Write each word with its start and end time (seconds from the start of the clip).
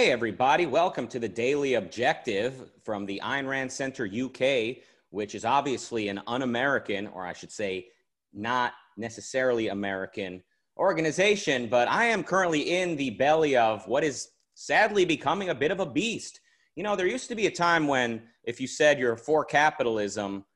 Hey, 0.00 0.12
everybody, 0.12 0.64
welcome 0.64 1.06
to 1.08 1.18
the 1.18 1.28
Daily 1.28 1.74
Objective 1.74 2.70
from 2.82 3.04
the 3.04 3.20
Ayn 3.22 3.46
Rand 3.46 3.70
Center 3.70 4.06
UK, 4.06 4.78
which 5.10 5.34
is 5.34 5.44
obviously 5.44 6.08
an 6.08 6.22
un 6.26 6.40
American, 6.40 7.06
or 7.08 7.26
I 7.26 7.34
should 7.34 7.52
say, 7.52 7.88
not 8.32 8.72
necessarily 8.96 9.68
American 9.68 10.42
organization, 10.78 11.66
but 11.68 11.86
I 11.86 12.06
am 12.06 12.24
currently 12.24 12.80
in 12.80 12.96
the 12.96 13.10
belly 13.10 13.58
of 13.58 13.86
what 13.86 14.02
is 14.02 14.30
sadly 14.54 15.04
becoming 15.04 15.50
a 15.50 15.54
bit 15.54 15.70
of 15.70 15.80
a 15.80 15.86
beast. 15.86 16.40
You 16.76 16.82
know, 16.82 16.96
there 16.96 17.06
used 17.06 17.28
to 17.28 17.34
be 17.34 17.46
a 17.46 17.50
time 17.50 17.86
when 17.86 18.22
if 18.44 18.58
you 18.58 18.66
said 18.66 18.98
you're 18.98 19.18
for 19.18 19.44
capitalism, 19.44 20.46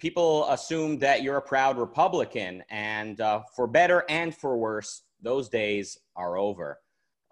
people 0.00 0.50
assumed 0.50 0.98
that 1.02 1.22
you're 1.22 1.36
a 1.36 1.40
proud 1.40 1.78
Republican. 1.78 2.64
And 2.68 3.20
uh, 3.20 3.42
for 3.54 3.68
better 3.68 4.04
and 4.08 4.34
for 4.34 4.56
worse, 4.56 5.02
those 5.22 5.48
days 5.48 5.96
are 6.16 6.36
over. 6.36 6.81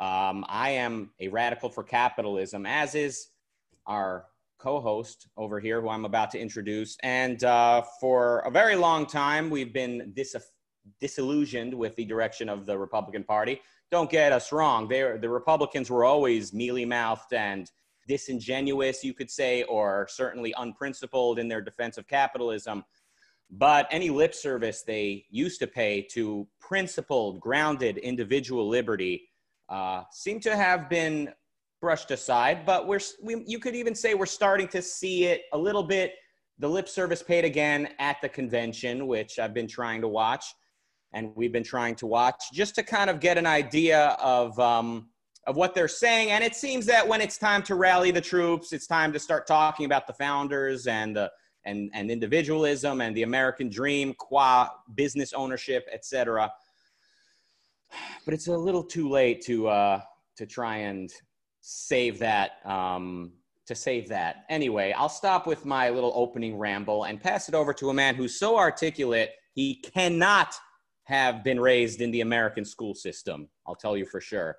Um, 0.01 0.47
I 0.49 0.71
am 0.71 1.11
a 1.21 1.29
radical 1.29 1.69
for 1.69 1.85
capitalism, 1.85 2.65
as 2.65 2.95
is 2.95 3.29
our 3.87 4.25
co 4.59 4.81
host 4.81 5.29
over 5.37 5.61
here, 5.61 5.83
who 5.83 5.91
I'm 5.91 6.07
about 6.07 6.31
to 6.31 6.39
introduce. 6.39 6.97
And 7.03 7.45
uh, 7.45 7.83
for 8.01 8.39
a 8.41 8.51
very 8.51 8.77
long 8.77 9.05
time, 9.05 9.51
we've 9.51 9.75
been 9.75 10.13
dis- 10.17 10.37
disillusioned 11.01 11.75
with 11.75 11.95
the 11.97 12.07
direction 12.07 12.49
of 12.49 12.65
the 12.65 12.79
Republican 12.79 13.25
Party. 13.25 13.61
Don't 13.91 14.11
get 14.11 14.33
us 14.33 14.53
wrong, 14.53 14.89
They're, 14.89 15.19
the 15.19 15.29
Republicans 15.29 15.91
were 15.91 16.05
always 16.05 16.55
mealy 16.55 16.85
mouthed 16.85 17.33
and 17.33 17.71
disingenuous, 18.07 19.05
you 19.05 19.13
could 19.13 19.31
say, 19.31 19.65
or 19.65 20.07
certainly 20.09 20.55
unprincipled 20.57 21.39
in 21.39 21.49
their 21.49 21.61
defense 21.61 21.99
of 21.99 22.07
capitalism. 22.07 22.85
But 23.51 23.89
any 23.91 24.11
lip 24.11 24.35
service 24.35 24.83
they 24.83 25.27
used 25.29 25.59
to 25.61 25.67
pay 25.67 26.03
to 26.13 26.47
principled, 26.61 27.41
grounded 27.41 27.99
individual 27.99 28.69
liberty 28.69 29.30
uh, 29.71 30.03
seem 30.11 30.41
to 30.41 30.57
have 30.57 30.91
been 30.91 31.33
brushed 31.81 32.11
aside. 32.11 32.67
But 32.67 32.87
we're, 32.87 33.01
we, 33.23 33.43
you 33.47 33.59
could 33.59 33.75
even 33.75 33.95
say 33.95 34.15
we're 34.15 34.27
starting 34.27 34.69
to 34.69 34.83
see 34.83 35.25
it 35.25 35.43
a 35.53 35.59
little 35.59 35.85
bit. 35.85 36.15
The 36.59 36.69
lip 36.69 36.89
service 36.89 37.23
paid 37.23 37.45
again 37.45 37.89
at 37.99 38.21
the 38.21 38.29
convention, 38.29 39.07
which 39.07 39.39
I've 39.39 39.55
been 39.55 39.69
trying 39.69 40.03
to 40.03 40.09
watch, 40.09 40.45
and 41.15 41.35
we've 41.35 41.53
been 41.53 41.65
trying 41.65 41.95
to 41.97 42.07
watch 42.07 42.45
just 42.53 42.75
to 42.75 42.83
kind 42.83 43.09
of 43.09 43.21
get 43.21 43.39
an 43.39 43.47
idea 43.47 44.17
of. 44.21 44.59
Um, 44.59 45.09
of 45.47 45.57
what 45.57 45.75
they're 45.75 45.89
saying. 45.89 46.31
And 46.31 46.45
it 46.45 46.55
seems 46.55 46.85
that 46.85 47.09
when 47.09 47.23
it's 47.23 47.39
time 47.39 47.63
to 47.63 47.75
rally 47.75 48.11
the 48.11 48.21
troops, 48.21 48.75
it's 48.75 48.87
time 48.87 49.11
to 49.15 49.19
start 49.19 49.47
talking 49.47 49.87
about 49.87 50.07
the 50.07 50.13
founders 50.13 50.87
and 50.87 51.17
the 51.17 51.33
and, 51.65 51.91
and 51.95 52.11
individualism 52.11 53.01
and 53.01 53.17
the 53.17 53.23
American 53.23 53.71
dream, 53.71 54.13
qua 54.19 54.69
business 54.95 55.33
ownership, 55.33 55.89
etc 55.91 56.53
but 58.25 58.35
it's 58.35 58.49
a 58.49 58.57
little 58.57 58.83
too 58.83 59.09
late 59.09 59.41
to 59.43 59.69
uh, 59.69 60.01
to 60.37 60.47
try 60.47 60.79
and 60.79 61.13
save 61.61 62.19
that 62.19 62.65
um, 62.65 63.33
to 63.67 63.75
save 63.75 64.09
that. 64.09 64.45
Anyway, 64.49 64.93
I'll 64.97 65.09
stop 65.09 65.47
with 65.47 65.65
my 65.65 65.91
little 65.91 66.13
opening 66.15 66.57
ramble 66.57 67.05
and 67.05 67.21
pass 67.21 67.49
it 67.49 67.55
over 67.55 67.73
to 67.75 67.91
a 67.91 67.95
man 67.95 68.15
who's 68.15 68.39
so 68.39 68.57
articulate 68.57 69.31
he 69.55 69.77
cannot 69.77 70.55
have 71.05 71.43
been 71.43 71.61
raised 71.61 72.01
in 72.01 72.11
the 72.11 72.21
American 72.21 72.65
school 72.65 72.95
system. 72.95 73.49
I'll 73.67 73.75
tell 73.75 73.97
you 73.97 74.07
for 74.07 74.21
sure. 74.21 74.57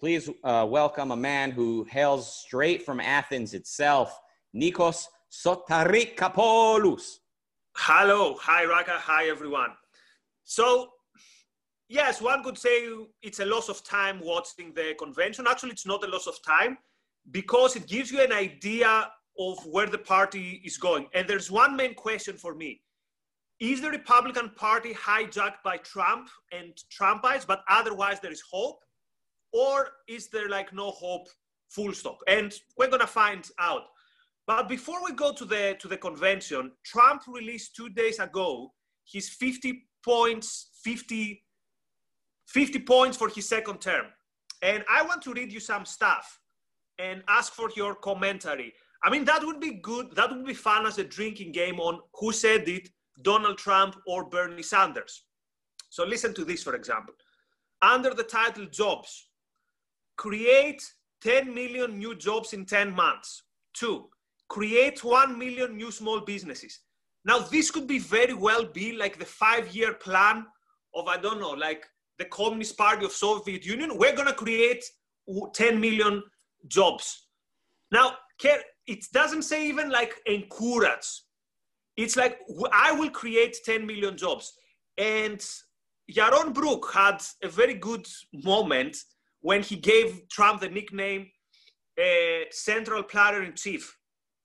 Please 0.00 0.30
uh, 0.44 0.66
welcome 0.68 1.10
a 1.10 1.16
man 1.16 1.50
who 1.50 1.84
hails 1.90 2.32
straight 2.32 2.84
from 2.84 3.00
Athens 3.00 3.52
itself, 3.52 4.16
Nikos 4.54 5.06
Sotirakopoulos. 5.30 7.18
Hello, 7.76 8.36
hi 8.40 8.64
Rucka, 8.64 8.96
hi 8.96 9.28
everyone. 9.28 9.70
So 10.44 10.90
yes, 11.88 12.20
one 12.20 12.42
could 12.42 12.58
say 12.58 12.88
it's 13.22 13.40
a 13.40 13.46
loss 13.46 13.68
of 13.68 13.82
time 13.84 14.20
watching 14.22 14.72
the 14.74 14.94
convention. 14.98 15.46
Actually, 15.48 15.72
it's 15.72 15.86
not 15.86 16.04
a 16.04 16.08
loss 16.08 16.26
of 16.26 16.42
time 16.42 16.78
because 17.30 17.76
it 17.76 17.86
gives 17.86 18.10
you 18.10 18.20
an 18.20 18.32
idea 18.32 19.10
of 19.38 19.64
where 19.66 19.86
the 19.86 19.98
party 19.98 20.60
is 20.64 20.76
going. 20.76 21.06
And 21.14 21.28
there's 21.28 21.50
one 21.50 21.76
main 21.76 21.94
question 21.94 22.36
for 22.36 22.54
me. 22.54 22.80
Is 23.60 23.80
the 23.80 23.90
Republican 23.90 24.50
Party 24.50 24.94
hijacked 24.94 25.62
by 25.64 25.78
Trump 25.78 26.28
and 26.52 26.72
Trumpites, 26.96 27.46
but 27.46 27.64
otherwise 27.68 28.20
there 28.20 28.32
is 28.32 28.42
hope? 28.50 28.84
Or 29.52 29.88
is 30.06 30.28
there 30.28 30.48
like 30.48 30.72
no 30.72 30.90
hope, 30.90 31.26
full 31.68 31.92
stop? 31.92 32.18
And 32.28 32.54
we're 32.76 32.90
gonna 32.90 33.06
find 33.06 33.48
out. 33.58 33.82
But 34.46 34.68
before 34.68 35.04
we 35.04 35.12
go 35.12 35.32
to 35.32 35.44
the 35.44 35.76
to 35.80 35.88
the 35.88 35.96
convention, 35.96 36.72
Trump 36.84 37.22
released 37.26 37.74
two 37.74 37.88
days 37.88 38.18
ago 38.18 38.72
his 39.04 39.28
50 39.30 39.88
points, 40.04 40.68
50 40.84 41.42
50 42.48 42.80
points 42.80 43.16
for 43.16 43.28
his 43.28 43.48
second 43.48 43.80
term. 43.80 44.06
And 44.62 44.84
I 44.90 45.02
want 45.02 45.22
to 45.22 45.32
read 45.32 45.52
you 45.52 45.60
some 45.60 45.84
stuff 45.84 46.40
and 46.98 47.22
ask 47.28 47.52
for 47.52 47.70
your 47.76 47.94
commentary. 47.94 48.72
I 49.04 49.10
mean, 49.10 49.24
that 49.26 49.44
would 49.44 49.60
be 49.60 49.74
good. 49.74 50.14
That 50.16 50.30
would 50.30 50.44
be 50.44 50.54
fun 50.54 50.86
as 50.86 50.98
a 50.98 51.04
drinking 51.04 51.52
game 51.52 51.78
on 51.78 52.00
who 52.14 52.32
said 52.32 52.68
it, 52.68 52.88
Donald 53.22 53.58
Trump 53.58 53.96
or 54.06 54.28
Bernie 54.28 54.62
Sanders. 54.62 55.24
So 55.90 56.04
listen 56.04 56.34
to 56.34 56.44
this, 56.44 56.62
for 56.62 56.74
example. 56.74 57.14
Under 57.80 58.12
the 58.12 58.24
title 58.24 58.66
Jobs, 58.66 59.28
create 60.16 60.82
10 61.22 61.54
million 61.54 61.98
new 61.98 62.14
jobs 62.16 62.52
in 62.52 62.64
10 62.64 62.92
months. 62.94 63.44
Two, 63.74 64.08
create 64.48 65.04
1 65.04 65.38
million 65.38 65.76
new 65.76 65.92
small 65.92 66.20
businesses. 66.20 66.80
Now, 67.24 67.38
this 67.38 67.70
could 67.70 67.86
be 67.86 67.98
very 67.98 68.34
well 68.34 68.64
be 68.64 68.92
like 68.92 69.18
the 69.18 69.24
five 69.24 69.74
year 69.74 69.94
plan 69.94 70.46
of, 70.94 71.06
I 71.06 71.18
don't 71.18 71.40
know, 71.40 71.50
like 71.50 71.86
the 72.18 72.24
Communist 72.26 72.76
Party 72.76 73.04
of 73.04 73.12
Soviet 73.12 73.64
Union, 73.64 73.96
we're 73.96 74.14
going 74.14 74.28
to 74.28 74.34
create 74.34 74.84
10 75.54 75.80
million 75.80 76.22
jobs. 76.66 77.26
Now, 77.90 78.16
it 78.86 79.04
doesn't 79.12 79.42
say 79.42 79.68
even 79.68 79.90
like 79.90 80.14
encourage. 80.26 81.22
It's 81.96 82.16
like 82.16 82.38
I 82.72 82.92
will 82.92 83.10
create 83.10 83.56
10 83.64 83.86
million 83.86 84.16
jobs. 84.16 84.52
And 84.96 85.44
Yaron 86.12 86.54
Brook 86.54 86.90
had 86.92 87.22
a 87.42 87.48
very 87.48 87.74
good 87.74 88.06
moment 88.32 88.96
when 89.40 89.62
he 89.62 89.76
gave 89.76 90.28
Trump 90.28 90.60
the 90.60 90.68
nickname 90.68 91.28
uh, 92.00 92.44
Central 92.50 93.02
Planner 93.02 93.42
in 93.42 93.54
Chief. 93.54 93.94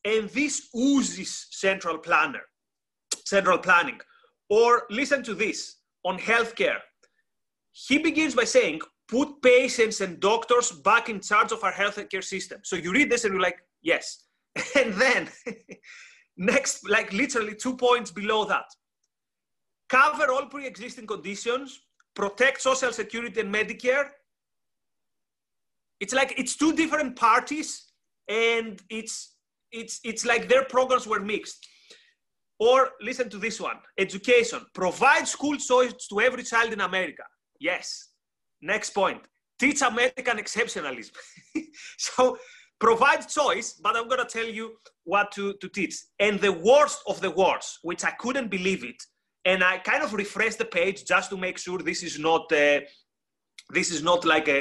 And 0.06 0.30
this 0.30 0.70
oozes 0.76 1.48
central 1.52 1.98
planner, 1.98 2.42
central 3.26 3.58
planning. 3.58 4.00
Or 4.50 4.84
listen 4.90 5.24
to 5.24 5.34
this 5.34 5.78
on 6.04 6.20
healthcare 6.20 6.80
he 7.74 7.98
begins 7.98 8.36
by 8.36 8.44
saying, 8.46 8.82
put 9.08 9.42
patients 9.42 10.02
and 10.02 10.20
doctors 10.20 10.72
back 10.72 11.10
in 11.10 11.20
charge 11.20 11.52
of 11.52 11.64
our 11.64 11.74
healthcare 11.74 12.24
system. 12.24 12.60
So 12.64 12.76
you 12.76 12.92
read 12.92 13.12
this 13.12 13.26
and 13.26 13.34
you're 13.34 13.42
like, 13.42 13.58
yes. 13.82 14.26
And 14.76 14.94
then 14.94 15.30
next, 16.38 16.88
like 16.88 17.12
literally 17.12 17.56
two 17.56 17.76
points 17.76 18.12
below 18.12 18.46
that, 18.46 18.66
cover 19.90 20.32
all 20.32 20.46
pre-existing 20.46 21.08
conditions, 21.08 21.82
protect 22.16 22.62
social 22.62 22.94
security 22.94 23.42
and 23.42 23.54
Medicare. 23.54 24.10
It's 26.00 26.14
like 26.14 26.34
it's 26.38 26.56
two 26.56 26.74
different 26.74 27.16
parties 27.16 27.92
and 28.28 28.82
it's 28.90 29.36
it's 29.72 30.00
it's 30.04 30.26
like 30.26 30.48
their 30.48 30.66
programs 30.66 31.08
were 31.08 31.20
mixed. 31.20 31.68
Or 32.60 32.92
listen 33.02 33.30
to 33.30 33.38
this 33.38 33.60
one 33.60 33.78
education. 33.98 34.62
Provide 34.74 35.28
school 35.28 35.58
choice 35.58 35.94
to 36.10 36.22
every 36.22 36.44
child 36.44 36.72
in 36.72 36.82
America. 36.82 37.24
Yes. 37.64 38.10
Next 38.62 38.90
point. 38.90 39.22
Teach 39.58 39.82
American 39.82 40.38
exceptionalism. 40.38 41.14
so 41.98 42.38
provide 42.78 43.30
choice, 43.30 43.74
but 43.82 43.96
I'm 43.96 44.10
going 44.10 44.26
to 44.26 44.34
tell 44.38 44.50
you 44.60 44.74
what 45.06 45.32
to, 45.36 45.54
to 45.62 45.70
teach. 45.70 45.96
And 46.20 46.42
the 46.42 46.52
worst 46.52 47.00
of 47.08 47.22
the 47.22 47.32
worst, 47.32 47.80
which 47.82 48.04
I 48.04 48.12
couldn't 48.12 48.50
believe 48.52 48.84
it, 48.84 49.02
and 49.46 49.64
I 49.64 49.78
kind 49.78 50.04
of 50.04 50.14
refreshed 50.14 50.58
the 50.58 50.66
page 50.66 51.06
just 51.06 51.30
to 51.30 51.38
make 51.38 51.58
sure 51.58 51.80
this 51.80 52.04
is 52.04 52.20
not 52.20 52.52
uh, 52.52 52.80
this 53.78 53.92
is 53.92 54.02
not 54.04 54.26
like 54.26 54.48
a, 54.48 54.60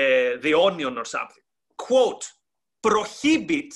uh, 0.00 0.40
the 0.46 0.54
onion 0.66 0.98
or 0.98 1.04
something. 1.04 1.44
Quote: 1.76 2.24
prohibit 2.82 3.72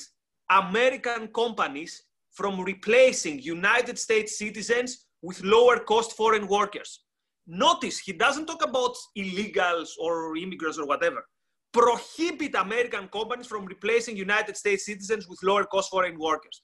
American 0.51 1.29
companies 1.29 2.03
from 2.33 2.61
replacing 2.61 3.41
United 3.41 3.97
States 3.99 4.39
citizens 4.39 5.07
with 5.23 5.43
lower 5.43 5.79
cost 5.81 6.17
foreign 6.17 6.47
workers. 6.47 7.06
Notice 7.47 7.99
he 7.99 8.13
doesn't 8.13 8.47
talk 8.47 8.65
about 8.65 8.97
illegals 9.17 9.91
or 10.01 10.37
immigrants 10.37 10.79
or 10.79 10.87
whatever. 10.87 11.25
Prohibit 11.73 12.55
American 12.55 13.09
companies 13.09 13.47
from 13.47 13.67
replacing 13.67 14.17
United 14.17 14.57
States 14.57 14.87
citizens 14.87 15.29
with 15.29 15.39
lower 15.43 15.65
cost 15.65 15.91
foreign 15.91 16.19
workers. 16.19 16.61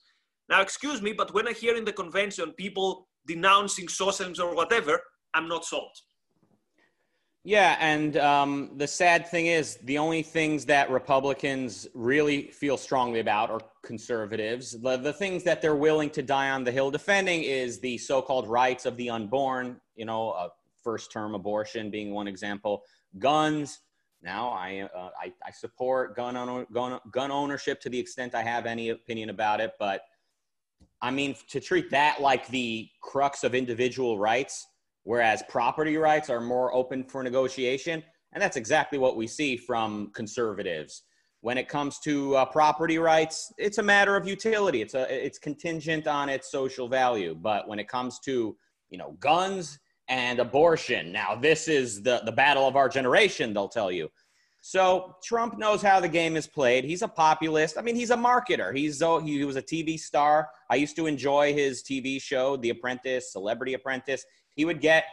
Now, 0.49 0.61
excuse 0.61 1.01
me, 1.01 1.13
but 1.13 1.33
when 1.35 1.47
I 1.47 1.53
hear 1.53 1.77
in 1.77 1.85
the 1.85 1.93
convention 1.93 2.53
people 2.53 3.07
denouncing 3.27 3.89
socialism 3.89 4.49
or 4.49 4.55
whatever, 4.55 5.01
I'm 5.35 5.49
not 5.49 5.65
sold. 5.65 5.93
Yeah, 7.45 7.77
and 7.81 8.17
um, 8.19 8.71
the 8.77 8.87
sad 8.87 9.27
thing 9.27 9.47
is, 9.47 9.77
the 9.83 9.99
only 9.99 10.23
things 10.23 10.65
that 10.67 10.91
Republicans 10.91 11.89
really 11.93 12.43
feel 12.53 12.77
strongly 12.77 13.19
about 13.19 13.51
are 13.51 13.61
conservatives. 13.85 14.81
The, 14.81 14.97
the 14.97 15.13
things 15.13 15.43
that 15.43 15.61
they're 15.61 15.75
willing 15.75 16.11
to 16.11 16.23
die 16.23 16.51
on 16.51 16.63
the 16.63 16.71
hill 16.71 16.93
defending 16.93 17.43
is 17.43 17.81
the 17.81 17.99
so 17.99 18.23
called 18.23 18.47
rights 18.47 18.87
of 18.87 18.97
the 18.97 19.11
unborn, 19.11 19.81
you 19.97 20.05
know, 20.05 20.31
uh, 20.31 20.49
first 20.83 21.13
term 21.13 21.35
abortion 21.35 21.91
being 21.91 22.13
one 22.13 22.29
example, 22.29 22.83
guns, 23.19 23.81
Now, 24.23 24.51
I, 24.51 24.89
uh, 24.95 25.11
I, 25.21 25.33
I, 25.45 25.51
support 25.51 26.15
gun, 26.15 26.37
on, 26.37 26.67
gun, 26.73 27.01
gun 27.11 27.31
ownership 27.31 27.81
to 27.81 27.91
the 27.91 27.99
extent 27.99 28.35
I 28.35 28.43
have 28.43 28.67
any 28.67 28.91
opinion 28.91 29.31
about 29.31 29.61
it. 29.61 29.73
But 29.79 30.03
I 31.01 31.11
mean, 31.11 31.35
to 31.49 31.61
treat 31.61 31.91
that 31.91 32.21
like 32.21 32.47
the 32.49 32.89
crux 33.03 33.43
of 33.43 33.55
individual 33.55 34.19
rights, 34.19 34.67
whereas 35.03 35.43
property 35.49 35.97
rights 35.97 36.31
are 36.31 36.41
more 36.41 36.73
open 36.73 37.03
for 37.05 37.23
negotiation. 37.25 38.03
And 38.33 38.41
that's 38.41 38.57
exactly 38.57 38.99
what 38.99 39.17
we 39.17 39.27
see 39.27 39.57
from 39.57 40.11
conservatives. 40.15 41.03
When 41.41 41.59
it 41.59 41.69
comes 41.69 41.99
to 42.05 42.37
uh, 42.37 42.45
property 42.45 42.99
rights, 42.99 43.53
it's 43.59 43.79
a 43.79 43.83
matter 43.83 44.17
of 44.17 44.29
utility. 44.29 44.81
It's 44.81 44.95
a 44.95 45.13
it's 45.13 45.39
contingent 45.39 46.07
on 46.07 46.29
its 46.29 46.51
social 46.51 46.89
value. 46.89 47.35
But 47.35 47.67
when 47.67 47.81
it 47.81 47.89
comes 47.89 48.21
to 48.21 48.57
you 48.91 48.99
know 48.99 49.17
guns 49.19 49.81
and 50.13 50.41
abortion, 50.41 51.11
now 51.11 51.35
this 51.35 51.69
is 51.69 52.03
the 52.03 52.21
the 52.27 52.33
battle 52.33 52.69
of 52.69 52.77
our 52.77 52.89
generation. 52.89 53.55
They'll 53.55 53.75
tell 53.81 53.91
you. 53.91 54.11
So 54.61 55.17
Trump 55.25 55.59
knows 55.59 55.81
how 55.81 56.01
the 56.01 56.09
game 56.09 56.37
is 56.37 56.47
played. 56.47 56.85
He's 56.85 57.01
a 57.01 57.09
populist. 57.09 57.79
I 57.79 57.81
mean, 57.81 57.97
he's 57.97 58.11
a 58.11 58.17
marketer. 58.17 58.77
He's 58.77 59.01
oh, 59.01 59.21
he 59.21 59.43
was 59.45 59.57
a 59.57 59.63
TV 59.63 59.99
star. 59.99 60.51
I 60.71 60.75
used 60.75 60.97
to 60.97 61.07
enjoy 61.07 61.55
his 61.55 61.83
TV 61.83 62.21
show, 62.21 62.59
The 62.59 62.69
Apprentice, 62.71 63.33
Celebrity 63.33 63.73
Apprentice. 63.73 64.23
He 64.55 64.67
would 64.67 64.83
get 64.83 65.05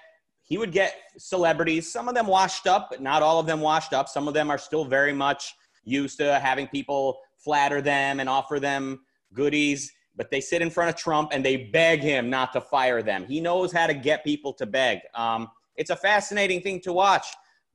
he 0.43 0.57
would 0.57 0.73
get 0.73 0.95
celebrities, 1.17 1.89
some 1.89 2.09
of 2.09 2.15
them 2.15 2.27
washed 2.27 2.67
up, 2.67 2.89
but 2.91 3.01
not 3.01 3.23
all 3.23 3.39
of 3.39 3.45
them 3.45 3.61
washed 3.61 3.93
up. 3.93 4.09
Some 4.09 4.27
of 4.27 4.33
them 4.33 4.51
are 4.51 4.57
still 4.57 4.83
very 4.83 5.13
much 5.13 5.53
used 5.85 6.17
to 6.17 6.39
having 6.39 6.67
people 6.67 7.19
flatter 7.37 7.81
them 7.81 8.19
and 8.19 8.27
offer 8.27 8.59
them 8.59 8.99
goodies, 9.33 9.93
but 10.15 10.31
they 10.31 10.41
sit 10.41 10.61
in 10.61 10.69
front 10.69 10.89
of 10.89 10.95
Trump 10.95 11.29
and 11.31 11.43
they 11.43 11.55
beg 11.55 12.01
him 12.01 12.29
not 12.29 12.53
to 12.53 12.61
fire 12.61 13.01
them. 13.01 13.25
He 13.25 13.39
knows 13.39 13.71
how 13.71 13.87
to 13.87 13.93
get 13.93 14.23
people 14.23 14.53
to 14.53 14.65
beg. 14.65 14.99
Um, 15.15 15.47
it's 15.75 15.89
a 15.89 15.95
fascinating 15.95 16.61
thing 16.61 16.81
to 16.81 16.93
watch, 16.93 17.25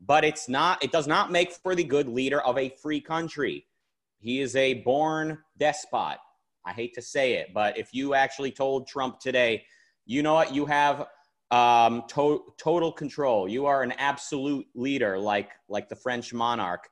but 0.00 0.24
it's 0.24 0.48
not. 0.48 0.82
It 0.84 0.92
does 0.92 1.06
not 1.06 1.32
make 1.32 1.52
for 1.52 1.74
the 1.74 1.84
good 1.84 2.08
leader 2.08 2.40
of 2.42 2.58
a 2.58 2.68
free 2.82 3.00
country. 3.00 3.66
He 4.18 4.40
is 4.40 4.56
a 4.56 4.74
born 4.74 5.38
despot. 5.58 6.18
I 6.66 6.72
hate 6.72 6.94
to 6.94 7.02
say 7.02 7.34
it, 7.34 7.48
but 7.52 7.76
if 7.76 7.92
you 7.92 8.14
actually 8.14 8.50
told 8.50 8.88
Trump 8.88 9.20
today, 9.20 9.64
you 10.06 10.22
know 10.22 10.34
what, 10.34 10.54
you 10.54 10.66
have 10.66 11.06
um, 11.50 12.04
to- 12.08 12.42
total 12.58 12.90
control. 12.90 13.48
You 13.48 13.66
are 13.66 13.82
an 13.82 13.92
absolute 13.92 14.66
leader, 14.74 15.18
like 15.18 15.50
like 15.68 15.88
the 15.88 15.96
French 15.96 16.32
monarch 16.32 16.88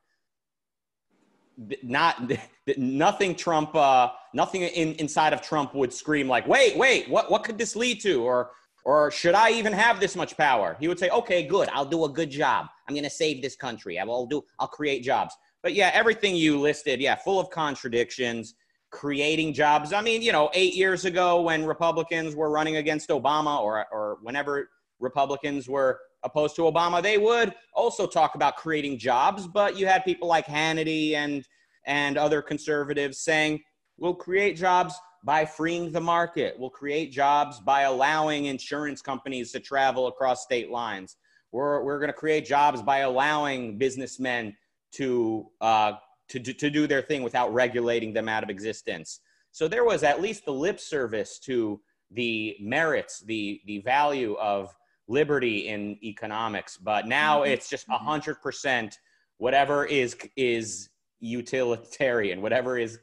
not 1.82 2.30
nothing 2.76 3.34
Trump, 3.34 3.74
uh, 3.74 4.10
nothing 4.34 4.62
in, 4.62 4.94
inside 4.94 5.32
of 5.32 5.42
Trump 5.42 5.74
would 5.74 5.92
scream 5.92 6.28
like, 6.28 6.46
wait, 6.46 6.76
wait, 6.76 7.08
what, 7.08 7.30
what 7.30 7.44
could 7.44 7.58
this 7.58 7.76
lead 7.76 8.00
to? 8.00 8.22
Or, 8.22 8.50
or 8.84 9.10
should 9.10 9.34
I 9.34 9.50
even 9.50 9.72
have 9.72 10.00
this 10.00 10.16
much 10.16 10.36
power? 10.36 10.76
He 10.80 10.88
would 10.88 10.98
say, 10.98 11.08
okay, 11.10 11.46
good. 11.46 11.68
I'll 11.72 11.84
do 11.84 12.04
a 12.04 12.08
good 12.08 12.30
job. 12.30 12.66
I'm 12.88 12.94
going 12.94 13.04
to 13.04 13.10
save 13.10 13.42
this 13.42 13.56
country. 13.56 13.98
I 13.98 14.04
will 14.04 14.26
do, 14.26 14.42
I'll 14.58 14.68
create 14.68 15.02
jobs. 15.02 15.34
But 15.62 15.74
yeah, 15.74 15.90
everything 15.94 16.34
you 16.34 16.58
listed, 16.60 17.00
yeah, 17.00 17.14
full 17.14 17.38
of 17.38 17.50
contradictions, 17.50 18.54
creating 18.90 19.54
jobs. 19.54 19.92
I 19.92 20.02
mean, 20.02 20.22
you 20.22 20.32
know, 20.32 20.50
eight 20.54 20.74
years 20.74 21.04
ago 21.04 21.40
when 21.42 21.64
Republicans 21.64 22.34
were 22.34 22.50
running 22.50 22.76
against 22.76 23.08
Obama 23.10 23.60
or, 23.60 23.86
or 23.92 24.18
whenever 24.22 24.68
Republicans 25.00 25.68
were 25.68 26.00
opposed 26.24 26.56
to 26.56 26.62
Obama, 26.62 27.02
they 27.02 27.18
would 27.18 27.54
also 27.74 28.06
talk 28.06 28.34
about 28.34 28.56
creating 28.56 28.98
jobs. 28.98 29.46
But 29.46 29.76
you 29.76 29.86
had 29.86 30.04
people 30.04 30.28
like 30.28 30.46
Hannity 30.46 31.14
and 31.14 31.44
and 31.84 32.16
other 32.16 32.42
conservatives 32.42 33.18
saying 33.18 33.60
we'll 33.98 34.14
create 34.14 34.56
jobs 34.56 34.94
by 35.24 35.44
freeing 35.44 35.92
the 35.92 36.00
market. 36.00 36.56
We'll 36.58 36.70
create 36.70 37.12
jobs 37.12 37.60
by 37.60 37.82
allowing 37.82 38.46
insurance 38.46 39.00
companies 39.02 39.52
to 39.52 39.60
travel 39.60 40.08
across 40.08 40.42
state 40.42 40.70
lines. 40.70 41.16
We're, 41.52 41.82
we're 41.82 41.98
going 41.98 42.08
to 42.08 42.14
create 42.14 42.44
jobs 42.44 42.82
by 42.82 42.98
allowing 42.98 43.78
businessmen 43.78 44.56
to, 44.92 45.46
uh, 45.60 45.92
to, 46.28 46.40
to 46.40 46.70
do 46.70 46.86
their 46.86 47.02
thing 47.02 47.22
without 47.22 47.52
regulating 47.52 48.12
them 48.12 48.28
out 48.28 48.42
of 48.42 48.50
existence. 48.50 49.20
So 49.52 49.68
there 49.68 49.84
was 49.84 50.02
at 50.02 50.20
least 50.20 50.44
the 50.44 50.52
lip 50.52 50.80
service 50.80 51.38
to 51.40 51.80
the 52.10 52.56
merits, 52.60 53.20
the, 53.20 53.60
the 53.66 53.78
value 53.80 54.34
of 54.34 54.74
liberty 55.08 55.68
in 55.68 55.98
economics, 56.02 56.76
but 56.76 57.06
now 57.06 57.40
mm-hmm. 57.40 57.52
it's 57.52 57.68
just 57.68 57.86
a 57.88 57.98
hundred 57.98 58.40
percent 58.40 58.98
whatever 59.38 59.84
is 59.84 60.16
is 60.36 60.90
utilitarian, 61.20 62.40
whatever 62.42 62.78
is 62.78 62.98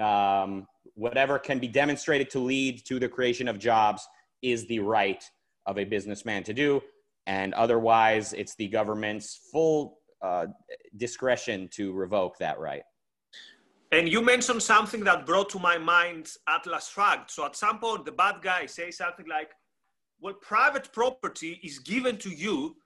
um, 0.00 0.66
whatever 0.94 1.38
can 1.38 1.58
be 1.58 1.68
demonstrated 1.68 2.30
to 2.30 2.38
lead 2.38 2.84
to 2.86 2.98
the 2.98 3.08
creation 3.08 3.48
of 3.48 3.58
jobs 3.58 4.06
is 4.42 4.66
the 4.66 4.78
right 4.80 5.24
of 5.66 5.78
a 5.78 5.84
businessman 5.84 6.42
to 6.42 6.52
do, 6.52 6.82
and 7.26 7.54
otherwise 7.54 8.32
it's 8.32 8.54
the 8.56 8.68
government's 8.68 9.40
full 9.52 9.98
uh, 10.22 10.46
discretion 10.96 11.68
to 11.72 11.92
revoke 11.92 12.38
that 12.38 12.58
right. 12.58 12.82
And 13.92 14.08
you 14.08 14.20
mentioned 14.20 14.62
something 14.62 15.04
that 15.04 15.26
brought 15.26 15.48
to 15.50 15.58
my 15.58 15.78
mind 15.78 16.32
Atlas 16.48 16.88
Shrugged. 16.88 17.30
So 17.30 17.46
at 17.46 17.54
some 17.54 17.78
point, 17.78 18.04
the 18.04 18.12
bad 18.12 18.42
guy 18.42 18.66
says 18.66 18.96
something 18.96 19.26
like, 19.28 19.52
well, 20.20 20.34
private 20.34 20.92
property 20.92 21.60
is 21.62 21.78
given 21.78 22.16
to 22.18 22.30
you 22.30 22.76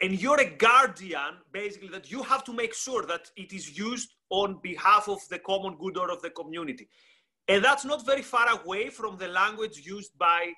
and 0.00 0.20
you're 0.20 0.40
a 0.40 0.50
guardian 0.50 1.34
basically 1.52 1.88
that 1.88 2.10
you 2.10 2.22
have 2.22 2.44
to 2.44 2.52
make 2.52 2.74
sure 2.74 3.06
that 3.06 3.30
it 3.36 3.52
is 3.52 3.78
used 3.78 4.14
on 4.30 4.58
behalf 4.62 5.08
of 5.08 5.20
the 5.30 5.38
common 5.38 5.76
good 5.78 5.96
or 5.96 6.10
of 6.10 6.20
the 6.22 6.30
community. 6.30 6.88
And 7.48 7.64
that's 7.64 7.84
not 7.84 8.04
very 8.06 8.22
far 8.22 8.48
away 8.60 8.88
from 8.88 9.16
the 9.16 9.28
language 9.28 9.82
used 9.84 10.16
by 10.18 10.52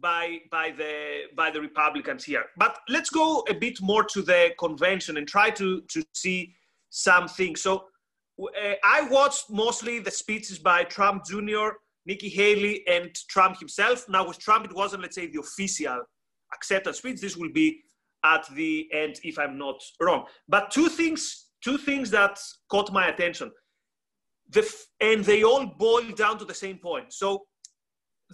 by 0.00 0.38
by 0.50 0.72
the 0.76 1.22
by 1.36 1.50
the 1.50 1.60
republicans 1.60 2.24
here. 2.24 2.44
But 2.56 2.78
let's 2.88 3.10
go 3.10 3.44
a 3.48 3.54
bit 3.54 3.80
more 3.82 4.04
to 4.04 4.22
the 4.22 4.52
convention 4.58 5.16
and 5.16 5.26
try 5.26 5.50
to 5.50 5.82
to 5.88 6.04
see 6.12 6.54
something 6.90 7.54
so 7.54 7.84
uh, 8.40 8.74
i 8.84 9.06
watched 9.10 9.50
mostly 9.50 9.98
the 9.98 10.10
speeches 10.10 10.58
by 10.58 10.84
trump 10.84 11.24
jr 11.24 11.68
Nikki 12.06 12.28
Haley 12.28 12.86
and 12.86 13.14
Trump 13.28 13.58
himself. 13.58 14.08
Now, 14.08 14.26
with 14.26 14.38
Trump, 14.38 14.64
it 14.64 14.74
wasn't, 14.74 15.02
let's 15.02 15.14
say, 15.14 15.26
the 15.26 15.40
official 15.40 16.00
acceptance 16.54 16.98
speech. 16.98 17.20
This 17.20 17.36
will 17.36 17.52
be 17.52 17.82
at 18.24 18.46
the 18.54 18.88
end, 18.92 19.20
if 19.22 19.38
I'm 19.38 19.58
not 19.58 19.80
wrong. 20.00 20.24
But 20.48 20.70
two 20.70 20.88
things, 20.88 21.50
two 21.62 21.78
things 21.78 22.10
that 22.10 22.38
caught 22.70 22.92
my 22.92 23.08
attention, 23.08 23.50
the, 24.50 24.68
and 25.00 25.24
they 25.24 25.42
all 25.44 25.66
boil 25.66 26.10
down 26.12 26.38
to 26.38 26.44
the 26.44 26.54
same 26.54 26.78
point. 26.78 27.12
So 27.12 27.44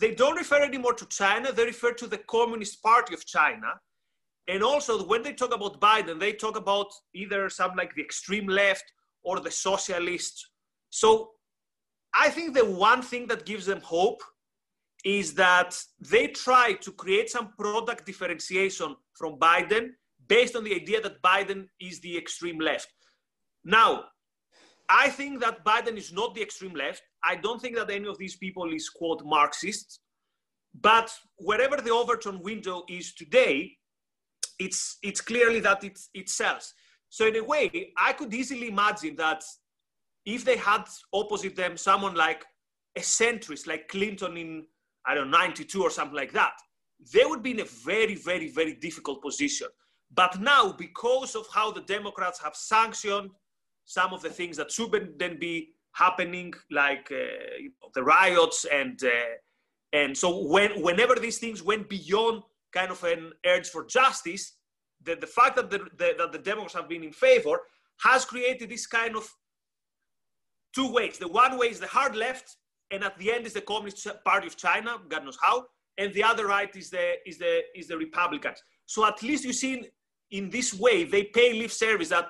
they 0.01 0.15
don't 0.15 0.37
refer 0.37 0.63
anymore 0.63 0.95
to 0.95 1.07
China; 1.07 1.53
they 1.53 1.65
refer 1.65 1.93
to 1.93 2.07
the 2.07 2.19
Communist 2.19 2.83
Party 2.83 3.15
of 3.15 3.27
China. 3.27 3.73
And 4.47 4.63
also, 4.63 5.07
when 5.07 5.23
they 5.23 5.33
talk 5.33 5.55
about 5.55 5.81
Biden, 5.81 6.21
they 6.21 6.33
talk 6.33 6.57
about 6.57 6.87
either 7.15 7.49
some 7.49 7.75
like 7.77 7.95
the 7.95 8.03
extreme 8.03 8.47
left 8.47 8.85
or 9.23 9.41
the 9.41 9.51
socialists. 9.51 10.51
So 10.91 11.31
I 12.15 12.31
think 12.31 12.55
the 12.55 12.65
one 12.65 13.03
thing 13.03 13.27
that 13.29 13.45
gives 13.45 13.67
them 13.67 13.81
hope 13.81 14.23
is 15.05 15.35
that 15.35 15.79
they 16.01 16.29
try 16.29 16.73
to 16.81 16.93
create 16.93 17.29
some 17.29 17.53
product 17.59 18.07
differentiation 18.07 18.97
from 19.13 19.39
Biden 19.39 19.91
based 20.29 20.57
on 20.57 20.65
the 20.65 20.75
idea 20.75 21.01
that 21.03 21.21
Biden 21.23 21.67
is 21.81 22.01
the 22.01 22.17
extreme 22.17 22.59
left. 22.59 22.89
Now, 23.65 24.05
I 24.89 25.09
think 25.09 25.41
that 25.41 25.65
Biden 25.65 25.97
is 25.97 26.13
not 26.13 26.35
the 26.35 26.43
extreme 26.43 26.75
left. 26.75 27.03
I 27.23 27.37
don't 27.37 27.61
think 27.61 27.77
that 27.77 27.91
any 27.91 28.07
of 28.07 28.19
these 28.19 28.37
people 28.37 28.73
is 28.73 28.89
quote 28.89 29.25
Marxist. 29.25 30.01
But 30.81 31.13
wherever 31.39 31.77
the 31.77 31.91
Overton 31.91 32.43
window 32.43 32.85
is 32.89 33.15
today, 33.15 33.77
it's 34.59 34.99
it's 35.03 35.21
clearly 35.21 35.61
that 35.61 35.85
it, 35.85 35.99
it 36.15 36.29
sells. 36.29 36.75
So 37.09 37.27
in 37.27 37.37
a 37.37 37.45
way, 37.45 37.93
I 37.97 38.13
could 38.13 38.35
easily 38.35 38.69
imagine 38.69 39.17
that 39.17 39.43
if 40.25 40.45
they 40.45 40.57
had 40.57 40.85
opposite 41.13 41.57
them 41.57 41.77
someone 41.77 42.15
like 42.15 42.45
a 42.97 43.01
centrist, 43.01 43.67
like 43.67 43.89
Clinton 43.89 44.37
in, 44.37 44.67
I 45.07 45.15
don't 45.15 45.31
know, 45.31 45.39
92 45.39 45.83
or 45.83 45.91
something 45.91 46.17
like 46.17 46.33
that, 46.33 46.53
they 47.13 47.25
would 47.25 47.43
be 47.43 47.53
in 47.53 47.61
a 47.61 47.65
very, 47.65 48.15
very, 48.15 48.49
very 48.51 48.75
difficult 48.75 49.23
position. 49.23 49.69
But 50.15 50.41
now, 50.41 50.73
because 50.73 51.35
of 51.35 51.47
how 51.53 51.73
the 51.73 51.81
Democrats 51.83 52.41
have 52.43 52.55
sanctioned 52.55 53.31
some 53.85 54.13
of 54.13 54.23
the 54.23 54.31
things 54.31 54.57
that 54.57 54.71
should 54.71 55.19
then 55.19 55.39
be 55.39 55.71
happening, 55.93 56.55
like 56.71 57.09
uh, 57.11 57.59
you 57.59 57.73
know, 57.83 57.91
the 57.95 58.03
riots, 58.03 58.65
and 58.73 59.03
uh, 59.05 59.35
and 59.93 60.17
so 60.17 60.45
when 60.47 60.81
whenever 60.83 61.17
these 61.17 61.39
things 61.39 61.63
went 61.63 61.89
beyond 61.89 62.43
kind 62.73 62.91
of 62.91 63.03
an 63.05 63.33
urge 63.47 63.69
for 63.69 63.85
justice, 63.85 64.57
the, 65.03 65.17
the 65.17 65.27
fact 65.27 65.57
that 65.57 65.71
the, 65.71 65.79
the, 65.97 66.15
that 66.19 66.33
the 66.33 66.39
Democrats 66.39 66.75
have 66.75 66.89
been 66.89 67.05
in 67.05 67.13
favor 67.13 67.61
has 68.01 68.25
created 68.25 68.69
this 68.71 68.87
kind 68.87 69.17
of 69.17 69.29
two 70.75 70.91
ways. 70.93 71.19
The 71.19 71.29
one 71.29 71.59
way 71.59 71.69
is 71.69 71.81
the 71.81 71.87
hard 71.87 72.17
left, 72.17 72.57
and 72.91 73.05
at 73.05 73.19
the 73.19 73.33
end 73.33 73.47
is 73.47 73.55
the 73.55 73.61
Communist 73.61 74.07
Party 74.25 74.47
of 74.47 74.57
China, 74.57 74.99
God 75.09 75.25
knows 75.25 75.39
how, 75.41 75.67
and 75.99 76.13
the 76.15 76.23
other 76.23 76.47
right 76.47 76.75
is 76.77 76.91
the 76.91 77.15
is 77.27 77.39
the 77.39 77.63
is 77.75 77.89
the 77.89 77.97
Republicans. 77.97 78.59
So 78.87 79.07
at 79.07 79.23
least 79.23 79.45
you 79.45 79.53
see 79.53 79.75
in, 79.75 79.87
in 80.31 80.51
this 80.51 80.75
way 80.75 81.05
they 81.05 81.25
pay 81.25 81.53
lip 81.55 81.71
service 81.71 82.09
that 82.11 82.29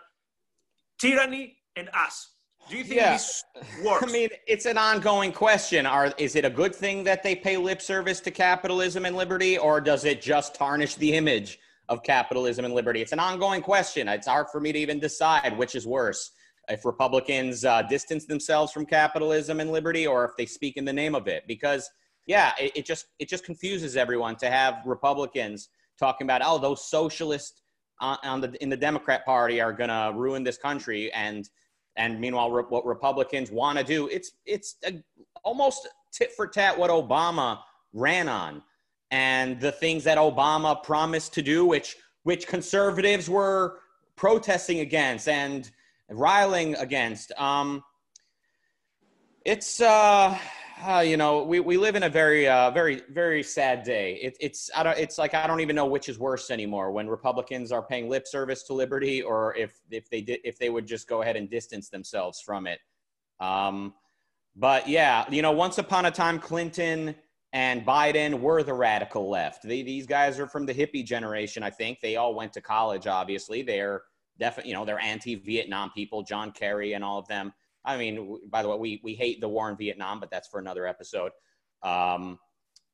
tyranny 0.98 1.56
and 1.76 1.88
us. 1.94 2.30
Do 2.70 2.78
you 2.78 2.84
think 2.84 3.00
yeah. 3.00 3.12
this 3.12 3.44
works? 3.84 4.04
I 4.08 4.12
mean, 4.12 4.30
it's 4.46 4.64
an 4.64 4.78
ongoing 4.78 5.32
question. 5.32 5.84
Are 5.84 6.14
is 6.16 6.34
it 6.34 6.44
a 6.44 6.50
good 6.50 6.74
thing 6.74 7.04
that 7.04 7.22
they 7.22 7.34
pay 7.34 7.56
lip 7.56 7.82
service 7.82 8.20
to 8.20 8.30
capitalism 8.30 9.04
and 9.04 9.16
liberty, 9.16 9.58
or 9.58 9.80
does 9.80 10.04
it 10.04 10.22
just 10.22 10.54
tarnish 10.54 10.94
the 10.94 11.12
image 11.12 11.58
of 11.88 12.02
capitalism 12.02 12.64
and 12.64 12.74
liberty. 12.74 13.00
It's 13.02 13.12
an 13.12 13.20
ongoing 13.20 13.60
question. 13.60 14.08
It's 14.08 14.26
hard 14.26 14.48
for 14.50 14.60
me 14.60 14.72
to 14.72 14.78
even 14.78 14.98
decide 14.98 15.56
which 15.56 15.74
is 15.74 15.86
worse. 15.86 16.30
If 16.68 16.84
Republicans 16.84 17.64
uh, 17.64 17.82
distance 17.82 18.24
themselves 18.24 18.72
from 18.72 18.86
capitalism 18.86 19.60
and 19.60 19.70
liberty, 19.70 20.06
or 20.06 20.24
if 20.24 20.32
they 20.36 20.46
speak 20.46 20.76
in 20.76 20.84
the 20.84 20.92
name 20.92 21.14
of 21.14 21.28
it, 21.28 21.44
because 21.46 21.90
yeah, 22.26 22.52
it, 22.58 22.72
it 22.74 22.86
just 22.86 23.06
it 23.18 23.28
just 23.28 23.44
confuses 23.44 23.96
everyone 23.96 24.36
to 24.36 24.50
have 24.50 24.82
Republicans 24.86 25.68
talking 25.98 26.26
about 26.26 26.42
oh 26.44 26.58
those 26.58 26.88
socialists 26.88 27.62
on, 28.00 28.40
the 28.40 28.54
in 28.62 28.68
the 28.68 28.76
Democrat 28.76 29.24
Party 29.24 29.60
are 29.60 29.72
going 29.72 29.88
to 29.88 30.12
ruin 30.14 30.42
this 30.42 30.58
country, 30.58 31.12
and 31.12 31.48
and 31.96 32.20
meanwhile 32.20 32.50
re- 32.50 32.64
what 32.68 32.84
Republicans 32.84 33.50
want 33.50 33.78
to 33.78 33.84
do 33.84 34.08
it's 34.08 34.32
it's 34.46 34.76
a, 34.84 35.02
almost 35.44 35.88
tit 36.12 36.32
for 36.32 36.46
tat 36.46 36.78
what 36.78 36.90
Obama 36.90 37.60
ran 37.92 38.28
on, 38.28 38.62
and 39.10 39.60
the 39.60 39.72
things 39.72 40.04
that 40.04 40.18
Obama 40.18 40.82
promised 40.82 41.34
to 41.34 41.42
do, 41.42 41.64
which 41.64 41.96
which 42.24 42.46
conservatives 42.46 43.28
were 43.28 43.78
protesting 44.16 44.80
against 44.80 45.28
and 45.28 45.70
riling 46.14 46.74
against. 46.76 47.32
Um, 47.32 47.82
it's 49.44 49.80
uh, 49.80 50.38
uh, 50.86 51.00
you 51.00 51.16
know, 51.16 51.42
we, 51.42 51.60
we 51.60 51.76
live 51.76 51.94
in 51.94 52.02
a 52.02 52.08
very, 52.08 52.48
uh, 52.48 52.70
very, 52.70 53.02
very 53.10 53.42
sad 53.42 53.84
day. 53.84 54.14
It, 54.14 54.36
it's, 54.40 54.70
I 54.74 54.82
don't, 54.82 54.98
it's 54.98 55.18
like 55.18 55.32
I 55.34 55.46
don't 55.46 55.60
even 55.60 55.76
know 55.76 55.86
which 55.86 56.08
is 56.08 56.18
worse 56.18 56.50
anymore. 56.50 56.90
When 56.90 57.08
Republicans 57.08 57.72
are 57.72 57.82
paying 57.82 58.08
lip 58.08 58.26
service 58.26 58.64
to 58.64 58.74
liberty, 58.74 59.22
or 59.22 59.56
if 59.56 59.80
if 59.90 60.10
they 60.10 60.20
did, 60.20 60.40
if 60.44 60.58
they 60.58 60.70
would 60.70 60.86
just 60.86 61.08
go 61.08 61.22
ahead 61.22 61.36
and 61.36 61.48
distance 61.48 61.88
themselves 61.88 62.40
from 62.40 62.66
it. 62.66 62.80
Um, 63.40 63.94
but 64.56 64.88
yeah, 64.88 65.24
you 65.30 65.42
know, 65.42 65.52
once 65.52 65.78
upon 65.78 66.06
a 66.06 66.10
time, 66.10 66.38
Clinton 66.38 67.14
and 67.52 67.86
Biden 67.86 68.40
were 68.40 68.62
the 68.62 68.74
radical 68.74 69.30
left. 69.30 69.62
They, 69.62 69.82
these 69.82 70.06
guys 70.06 70.40
are 70.40 70.48
from 70.48 70.66
the 70.66 70.74
hippie 70.74 71.04
generation. 71.04 71.62
I 71.62 71.70
think 71.70 72.00
they 72.00 72.16
all 72.16 72.34
went 72.34 72.52
to 72.54 72.60
college. 72.60 73.06
Obviously, 73.06 73.62
they're 73.62 74.02
definitely, 74.38 74.70
you 74.70 74.76
know, 74.76 74.84
they're 74.84 74.98
anti-Vietnam 74.98 75.90
people. 75.94 76.22
John 76.22 76.50
Kerry 76.52 76.92
and 76.94 77.04
all 77.04 77.18
of 77.18 77.28
them 77.28 77.52
I 77.84 77.96
mean, 77.96 78.40
by 78.48 78.62
the 78.62 78.68
way, 78.68 78.76
we, 78.78 79.00
we 79.04 79.14
hate 79.14 79.40
the 79.40 79.48
war 79.48 79.68
in 79.70 79.76
Vietnam, 79.76 80.18
but 80.18 80.30
that's 80.30 80.48
for 80.48 80.58
another 80.58 80.86
episode. 80.86 81.32
Um, 81.82 82.38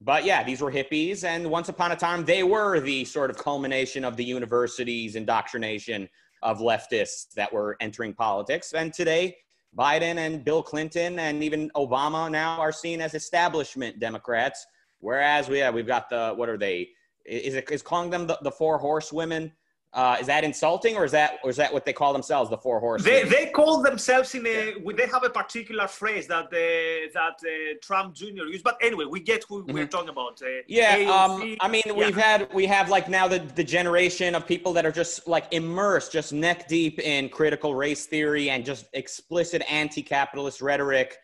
but 0.00 0.24
yeah, 0.24 0.42
these 0.42 0.60
were 0.60 0.72
hippies. 0.72 1.24
And 1.24 1.48
once 1.48 1.68
upon 1.68 1.92
a 1.92 1.96
time, 1.96 2.24
they 2.24 2.42
were 2.42 2.80
the 2.80 3.04
sort 3.04 3.30
of 3.30 3.36
culmination 3.36 4.04
of 4.04 4.16
the 4.16 4.24
university's 4.24 5.14
indoctrination 5.14 6.08
of 6.42 6.58
leftists 6.58 7.32
that 7.34 7.52
were 7.52 7.76
entering 7.80 8.14
politics. 8.14 8.72
And 8.72 8.92
today, 8.92 9.36
Biden 9.78 10.16
and 10.16 10.44
Bill 10.44 10.62
Clinton 10.62 11.18
and 11.20 11.44
even 11.44 11.70
Obama 11.76 12.30
now 12.30 12.58
are 12.58 12.72
seen 12.72 13.00
as 13.00 13.14
establishment 13.14 14.00
Democrats. 14.00 14.66
Whereas 14.98 15.48
we, 15.48 15.58
yeah, 15.58 15.70
we've 15.70 15.86
got 15.86 16.08
the, 16.10 16.32
what 16.34 16.48
are 16.48 16.58
they? 16.58 16.88
Is 17.26 17.54
it 17.54 17.70
is 17.70 17.82
calling 17.82 18.10
them 18.10 18.26
the, 18.26 18.38
the 18.42 18.50
four 18.50 18.78
horsewomen? 18.78 19.52
Uh, 19.92 20.16
is 20.20 20.26
that 20.28 20.44
insulting, 20.44 20.96
or 20.96 21.04
is 21.04 21.10
that 21.10 21.40
or 21.42 21.50
is 21.50 21.56
that 21.56 21.72
what 21.72 21.84
they 21.84 21.92
call 21.92 22.12
themselves, 22.12 22.48
the 22.48 22.56
four 22.56 22.78
horses? 22.78 23.04
They, 23.04 23.24
they 23.24 23.46
call 23.46 23.82
themselves 23.82 24.32
in 24.36 24.46
a. 24.46 24.74
Yeah. 24.78 24.92
They 24.96 25.06
have 25.06 25.24
a 25.24 25.30
particular 25.30 25.88
phrase 25.88 26.28
that 26.28 26.44
uh, 26.44 27.10
that 27.12 27.40
uh, 27.42 27.74
Trump 27.82 28.14
Jr. 28.14 28.44
used. 28.44 28.62
But 28.62 28.78
anyway, 28.80 29.06
we 29.06 29.18
get 29.18 29.44
who 29.48 29.64
mm-hmm. 29.64 29.72
we're 29.72 29.88
talking 29.88 30.10
about. 30.10 30.40
Uh, 30.40 30.62
yeah, 30.68 31.10
um, 31.10 31.56
I 31.60 31.66
mean, 31.66 31.82
yeah. 31.86 31.92
we've 31.92 32.16
had 32.16 32.54
we 32.54 32.66
have 32.66 32.88
like 32.88 33.08
now 33.08 33.26
the 33.26 33.40
the 33.40 33.64
generation 33.64 34.36
of 34.36 34.46
people 34.46 34.72
that 34.74 34.86
are 34.86 34.92
just 34.92 35.26
like 35.26 35.46
immersed, 35.50 36.12
just 36.12 36.32
neck 36.32 36.68
deep 36.68 37.00
in 37.00 37.28
critical 37.28 37.74
race 37.74 38.06
theory 38.06 38.50
and 38.50 38.64
just 38.64 38.86
explicit 38.92 39.60
anti-capitalist 39.68 40.62
rhetoric 40.62 41.18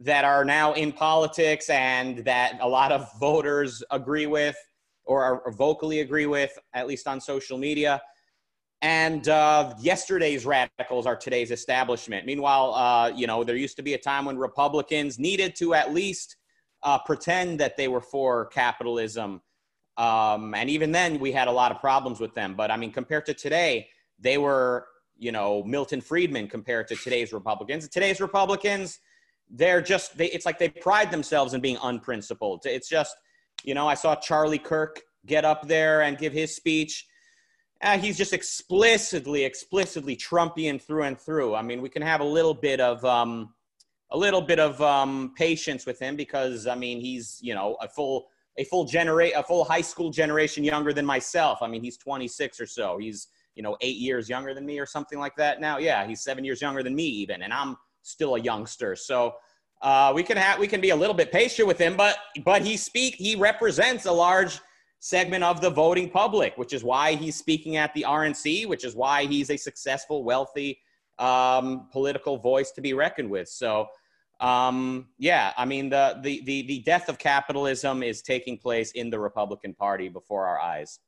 that 0.00 0.24
are 0.24 0.44
now 0.44 0.72
in 0.72 0.90
politics 0.90 1.68
and 1.68 2.18
that 2.24 2.58
a 2.62 2.68
lot 2.68 2.92
of 2.92 3.10
voters 3.20 3.82
agree 3.90 4.26
with 4.26 4.56
or, 5.06 5.52
vocally 5.56 6.00
agree 6.00 6.26
with, 6.26 6.58
at 6.74 6.86
least 6.86 7.06
on 7.06 7.20
social 7.20 7.58
media. 7.58 8.02
And 8.82 9.28
uh, 9.28 9.74
yesterday's 9.80 10.44
radicals 10.44 11.06
are 11.06 11.16
today's 11.16 11.50
establishment. 11.50 12.26
Meanwhile, 12.26 12.74
uh, 12.74 13.08
you 13.08 13.26
know, 13.26 13.42
there 13.42 13.56
used 13.56 13.76
to 13.76 13.82
be 13.82 13.94
a 13.94 13.98
time 13.98 14.26
when 14.26 14.36
Republicans 14.36 15.18
needed 15.18 15.56
to 15.56 15.74
at 15.74 15.94
least 15.94 16.36
uh, 16.82 16.98
pretend 16.98 17.58
that 17.60 17.76
they 17.76 17.88
were 17.88 18.02
for 18.02 18.46
capitalism. 18.46 19.40
Um, 19.96 20.54
and 20.54 20.68
even 20.68 20.92
then, 20.92 21.18
we 21.18 21.32
had 21.32 21.48
a 21.48 21.52
lot 21.52 21.72
of 21.72 21.80
problems 21.80 22.20
with 22.20 22.34
them. 22.34 22.54
But 22.54 22.70
I 22.70 22.76
mean, 22.76 22.92
compared 22.92 23.24
to 23.26 23.34
today, 23.34 23.88
they 24.18 24.36
were, 24.36 24.86
you 25.16 25.32
know, 25.32 25.62
Milton 25.64 26.02
Friedman 26.02 26.48
compared 26.48 26.86
to 26.88 26.96
today's 26.96 27.32
Republicans. 27.32 27.88
Today's 27.88 28.20
Republicans, 28.20 29.00
they're 29.48 29.80
just, 29.80 30.18
they, 30.18 30.26
it's 30.26 30.44
like 30.44 30.58
they 30.58 30.68
pride 30.68 31.10
themselves 31.10 31.54
in 31.54 31.60
being 31.62 31.78
unprincipled. 31.82 32.66
It's 32.66 32.88
just, 32.88 33.16
you 33.64 33.74
know, 33.74 33.88
I 33.88 33.94
saw 33.94 34.14
Charlie 34.14 34.58
Kirk 34.58 35.02
get 35.26 35.44
up 35.44 35.66
there 35.66 36.02
and 36.02 36.18
give 36.18 36.32
his 36.32 36.54
speech. 36.54 37.06
Uh, 37.82 37.98
he's 37.98 38.16
just 38.16 38.32
explicitly, 38.32 39.44
explicitly 39.44 40.16
Trumpian 40.16 40.80
through 40.80 41.02
and 41.02 41.18
through. 41.18 41.54
I 41.54 41.62
mean, 41.62 41.82
we 41.82 41.88
can 41.88 42.02
have 42.02 42.20
a 42.20 42.24
little 42.24 42.54
bit 42.54 42.80
of 42.80 43.04
um, 43.04 43.52
a 44.10 44.16
little 44.16 44.40
bit 44.40 44.58
of 44.58 44.80
um, 44.80 45.34
patience 45.36 45.84
with 45.84 45.98
him 45.98 46.16
because 46.16 46.66
I 46.66 46.74
mean, 46.74 47.00
he's 47.00 47.38
you 47.42 47.54
know 47.54 47.76
a 47.82 47.88
full 47.88 48.28
a 48.58 48.64
full 48.64 48.84
generate 48.84 49.34
a 49.36 49.42
full 49.42 49.64
high 49.64 49.82
school 49.82 50.10
generation 50.10 50.64
younger 50.64 50.92
than 50.92 51.04
myself. 51.04 51.58
I 51.60 51.68
mean, 51.68 51.82
he's 51.82 51.98
26 51.98 52.60
or 52.60 52.66
so. 52.66 52.98
He's 52.98 53.28
you 53.54 53.62
know 53.62 53.76
eight 53.80 53.96
years 53.96 54.28
younger 54.28 54.54
than 54.54 54.64
me 54.64 54.78
or 54.78 54.86
something 54.86 55.18
like 55.18 55.36
that. 55.36 55.60
Now, 55.60 55.78
yeah, 55.78 56.06
he's 56.06 56.22
seven 56.22 56.44
years 56.44 56.62
younger 56.62 56.82
than 56.82 56.94
me 56.94 57.04
even, 57.04 57.42
and 57.42 57.52
I'm 57.52 57.76
still 58.02 58.36
a 58.36 58.40
youngster. 58.40 58.96
So 58.96 59.34
uh, 59.86 60.12
we 60.12 60.24
can 60.24 60.36
have 60.36 60.58
we 60.58 60.66
can 60.66 60.80
be 60.80 60.90
a 60.90 60.96
little 60.96 61.14
bit 61.14 61.30
patient 61.30 61.68
with 61.68 61.78
him, 61.78 61.96
but 61.96 62.16
but 62.44 62.60
he 62.60 62.76
speak 62.76 63.14
he 63.14 63.36
represents 63.36 64.04
a 64.06 64.10
large 64.10 64.58
segment 64.98 65.44
of 65.44 65.60
the 65.60 65.70
voting 65.70 66.10
public, 66.10 66.58
which 66.58 66.72
is 66.72 66.82
why 66.82 67.12
he's 67.14 67.36
speaking 67.36 67.76
at 67.76 67.94
the 67.94 68.02
RNC, 68.02 68.66
which 68.66 68.84
is 68.84 68.96
why 68.96 69.26
he's 69.26 69.48
a 69.48 69.56
successful, 69.56 70.24
wealthy 70.24 70.80
um, 71.20 71.86
political 71.92 72.36
voice 72.36 72.72
to 72.72 72.80
be 72.80 72.92
reckoned 72.92 73.30
with. 73.30 73.48
So. 73.48 73.86
Um, 74.38 75.06
yeah, 75.18 75.54
I 75.56 75.64
mean 75.64 75.88
the, 75.88 76.18
the 76.22 76.42
the 76.44 76.66
the 76.66 76.80
death 76.80 77.08
of 77.08 77.16
capitalism 77.16 78.02
is 78.02 78.20
taking 78.20 78.58
place 78.58 78.90
in 78.90 79.08
the 79.08 79.18
Republican 79.18 79.72
Party 79.72 80.10
before 80.10 80.46
our 80.46 80.60
eyes. 80.60 80.98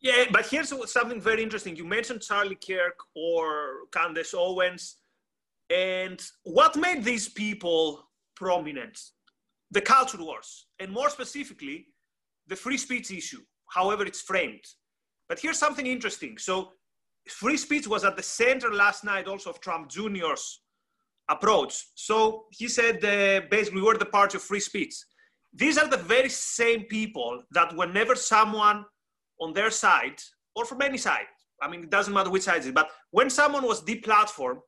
Yeah, 0.00 0.26
but 0.30 0.46
here's 0.46 0.72
something 0.92 1.20
very 1.20 1.42
interesting. 1.42 1.74
You 1.74 1.84
mentioned 1.84 2.22
Charlie 2.22 2.54
Kirk 2.54 2.98
or 3.16 3.88
Candace 3.90 4.32
Owens 4.32 4.98
and 5.70 6.20
what 6.44 6.76
made 6.76 7.04
these 7.04 7.28
people 7.28 8.08
prominent? 8.34 8.98
The 9.72 9.80
culture 9.80 10.22
wars, 10.22 10.66
and 10.78 10.92
more 10.92 11.10
specifically, 11.10 11.86
the 12.46 12.56
free 12.56 12.78
speech 12.78 13.10
issue, 13.10 13.40
however 13.68 14.04
it's 14.04 14.20
framed. 14.20 14.64
But 15.28 15.40
here's 15.40 15.58
something 15.58 15.86
interesting. 15.86 16.38
So, 16.38 16.72
free 17.28 17.56
speech 17.56 17.88
was 17.88 18.04
at 18.04 18.16
the 18.16 18.22
center 18.22 18.72
last 18.72 19.02
night 19.02 19.26
also 19.26 19.50
of 19.50 19.60
Trump 19.60 19.88
Jr.'s 19.88 20.60
approach. 21.28 21.84
So, 21.96 22.44
he 22.52 22.68
said 22.68 23.04
uh, 23.04 23.46
basically, 23.50 23.82
we're 23.82 23.98
the 23.98 24.06
party 24.06 24.36
of 24.36 24.42
free 24.42 24.60
speech. 24.60 24.94
These 25.52 25.78
are 25.78 25.88
the 25.88 25.96
very 25.96 26.28
same 26.28 26.84
people 26.84 27.42
that 27.50 27.74
whenever 27.74 28.14
someone 28.14 28.84
on 29.40 29.52
their 29.52 29.70
side, 29.70 30.20
or 30.54 30.64
from 30.64 30.82
any 30.82 30.98
side, 30.98 31.26
I 31.60 31.68
mean, 31.68 31.84
it 31.84 31.90
doesn't 31.90 32.12
matter 32.12 32.30
which 32.30 32.42
side 32.42 32.58
it 32.58 32.66
is, 32.66 32.72
but 32.72 32.90
when 33.10 33.30
someone 33.30 33.64
was 33.64 33.82
deplatformed, 33.82 34.60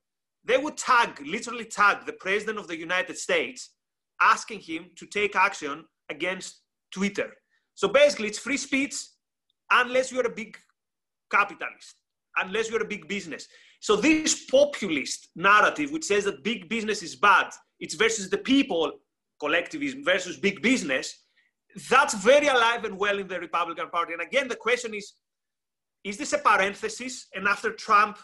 they 0.49 0.57
would 0.57 0.77
tag, 0.79 1.21
literally 1.25 1.67
tag 1.67 2.07
the 2.07 2.15
president 2.15 2.59
of 2.59 2.67
the 2.67 2.77
United 2.77 3.17
States, 3.19 3.75
asking 4.21 4.61
him 4.61 4.87
to 4.97 5.07
take 5.07 5.37
action 5.37 5.85
against 6.09 6.63
Twitter. 6.91 7.31
So 7.75 7.87
basically, 7.87 8.29
it's 8.29 8.39
free 8.39 8.57
speech 8.57 8.95
unless 9.71 10.11
you're 10.11 10.27
a 10.27 10.35
big 10.35 10.57
capitalist, 11.31 11.97
unless 12.39 12.71
you're 12.71 12.83
a 12.83 12.87
big 12.87 13.07
business. 13.07 13.47
So 13.81 13.95
this 13.95 14.47
populist 14.47 15.29
narrative, 15.37 15.93
which 15.93 16.05
says 16.05 16.25
that 16.25 16.43
big 16.43 16.69
business 16.69 17.03
is 17.03 17.15
bad, 17.15 17.51
it's 17.79 17.95
versus 17.95 18.31
the 18.31 18.39
people, 18.39 18.91
collectivism 19.39 20.03
versus 20.03 20.39
big 20.39 20.63
business, 20.63 21.25
that's 21.91 22.15
very 22.15 22.49
alive 22.49 22.85
and 22.85 22.99
well 22.99 23.19
in 23.19 23.29
the 23.29 23.39
Republican 23.39 23.91
Party. 23.91 24.15
And 24.15 24.23
again, 24.23 24.49
the 24.49 24.57
question 24.57 24.95
is, 24.95 25.13
is 26.03 26.17
this 26.17 26.33
a 26.33 26.39
parenthesis? 26.39 27.27
And 27.35 27.47
after 27.47 27.73
Trump, 27.73 28.19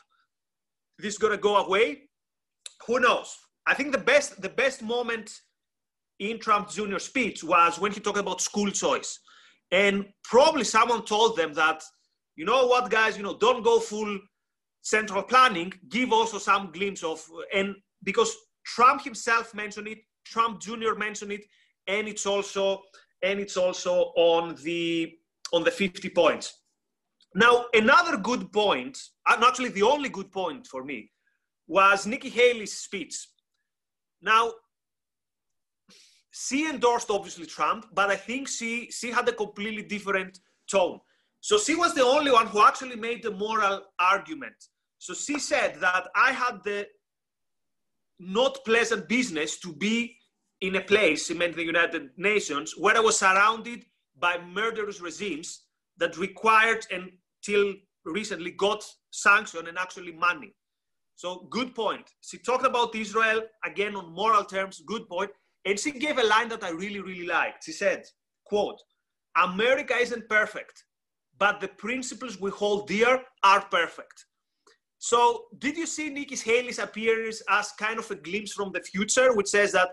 this 0.99 1.13
is 1.13 1.19
going 1.19 1.33
to 1.33 1.39
go 1.39 1.57
away? 1.57 2.09
Who 2.87 3.01
knows? 3.01 3.37
I 3.67 3.75
think 3.75 3.93
the 3.93 3.99
best 3.99 4.41
the 4.41 4.49
best 4.49 4.83
moment 4.83 5.31
in 6.19 6.39
Trump 6.39 6.71
Jr. 6.71 6.99
speech 6.99 7.43
was 7.43 7.79
when 7.79 7.93
he 7.93 8.01
talked 8.01 8.19
about 8.19 8.41
school 8.41 8.71
choice. 8.71 9.19
And 9.71 10.07
probably 10.23 10.65
someone 10.65 11.05
told 11.05 11.37
them 11.37 11.53
that, 11.55 11.83
you 12.37 12.45
know 12.45 12.67
what, 12.67 12.91
guys, 12.91 13.17
you 13.17 13.23
know, 13.23 13.37
don't 13.37 13.65
go 13.65 13.81
full 13.81 14.19
central 14.83 15.23
planning, 15.23 15.73
give 15.89 16.13
also 16.13 16.39
some 16.39 16.71
glimpse 16.71 17.03
of, 17.03 17.25
and 17.53 17.75
because 18.03 18.37
Trump 18.65 19.03
himself 19.03 19.55
mentioned 19.55 19.89
it, 19.89 19.99
Trump 20.25 20.61
Jr. 20.61 20.95
mentioned 20.97 21.33
it, 21.33 21.45
and 21.87 22.07
it's 22.07 22.27
also, 22.27 22.83
and 23.23 23.41
it's 23.41 23.57
also 23.57 24.13
on 24.17 24.55
the, 24.63 25.15
on 25.53 25.65
the 25.65 25.71
50 25.71 26.11
points. 26.11 26.61
Now, 27.35 27.65
another 27.73 28.17
good 28.17 28.53
point, 28.53 28.99
uh, 29.29 29.35
and 29.35 29.45
actually 29.45 29.71
the 29.71 29.83
only 29.83 30.09
good 30.09 30.31
point 30.31 30.67
for 30.67 30.85
me, 30.85 31.11
was 31.67 32.07
Nikki 32.07 32.29
Haley's 32.29 32.73
speech. 32.73 33.29
Now, 34.21 34.53
she 36.31 36.69
endorsed 36.69 37.11
obviously 37.11 37.47
Trump, 37.47 37.87
but 37.93 38.11
I 38.11 38.17
think 38.17 38.49
she 38.49 38.91
she 38.91 39.11
had 39.11 39.29
a 39.29 39.33
completely 39.33 39.83
different 39.83 40.41
tone. 40.71 41.01
So 41.41 41.59
she 41.59 41.75
was 41.75 41.95
the 41.95 42.05
only 42.05 42.33
one 42.33 42.47
who 42.47 42.63
actually 42.63 42.97
made 42.97 43.23
the 43.23 43.31
moral 43.31 43.83
argument. 43.99 44.57
So 44.99 45.15
she 45.15 45.39
said 45.39 45.77
that 45.81 46.09
I 46.17 46.33
had 46.33 46.65
the 46.65 46.87
not 48.19 48.65
pleasant 48.65 49.09
business 49.09 49.59
to 49.61 49.73
be 49.73 50.17
in 50.61 50.77
a 50.77 50.81
place, 50.81 51.31
meant 51.31 51.57
the 51.57 51.63
United 51.63 52.11
Nations, 52.17 52.75
where 52.79 52.97
I 52.97 53.01
was 53.01 53.19
surrounded 53.19 53.85
by 54.19 54.39
murderous 54.39 55.01
regimes 55.01 55.65
that 55.99 56.17
required 56.17 56.87
until 56.91 57.75
recently 58.05 58.53
got 58.53 58.83
sanction 59.11 59.67
and 59.67 59.79
actually 59.79 60.13
money. 60.13 60.55
So 61.17 61.47
good 61.51 61.75
point. 61.75 62.11
She 62.23 62.39
talked 62.39 62.67
about 62.67 62.95
Israel 62.95 63.43
again 63.65 63.95
on 63.97 64.13
moral 64.13 64.45
terms, 64.45 64.83
good 64.87 65.09
point. 65.09 65.31
And 65.65 65.79
she 65.79 65.93
gave 65.93 66.19
a 66.19 66.25
line 66.25 66.49
that 66.49 66.65
I 66.65 66.71
really, 66.71 67.01
really 67.01 67.27
liked. 67.27 67.65
She 67.65 67.73
said, 67.73 68.05
quote, 68.45 68.81
America 69.37 69.95
isn't 69.97 70.29
perfect, 70.29 70.85
but 71.39 71.61
the 71.61 71.69
principles 71.69 72.41
we 72.41 72.51
hold 72.51 72.87
dear 72.87 73.23
are 73.43 73.65
perfect. 73.71 74.27
So 74.99 75.45
did 75.59 75.77
you 75.77 75.87
see 75.87 76.09
Nikki 76.09 76.37
Haley's 76.37 76.79
appearance 76.79 77.43
as 77.49 77.73
kind 77.73 77.99
of 77.99 78.11
a 78.11 78.15
glimpse 78.15 78.53
from 78.53 78.73
the 78.73 78.81
future, 78.81 79.35
which 79.35 79.49
says 79.49 79.73
that 79.73 79.91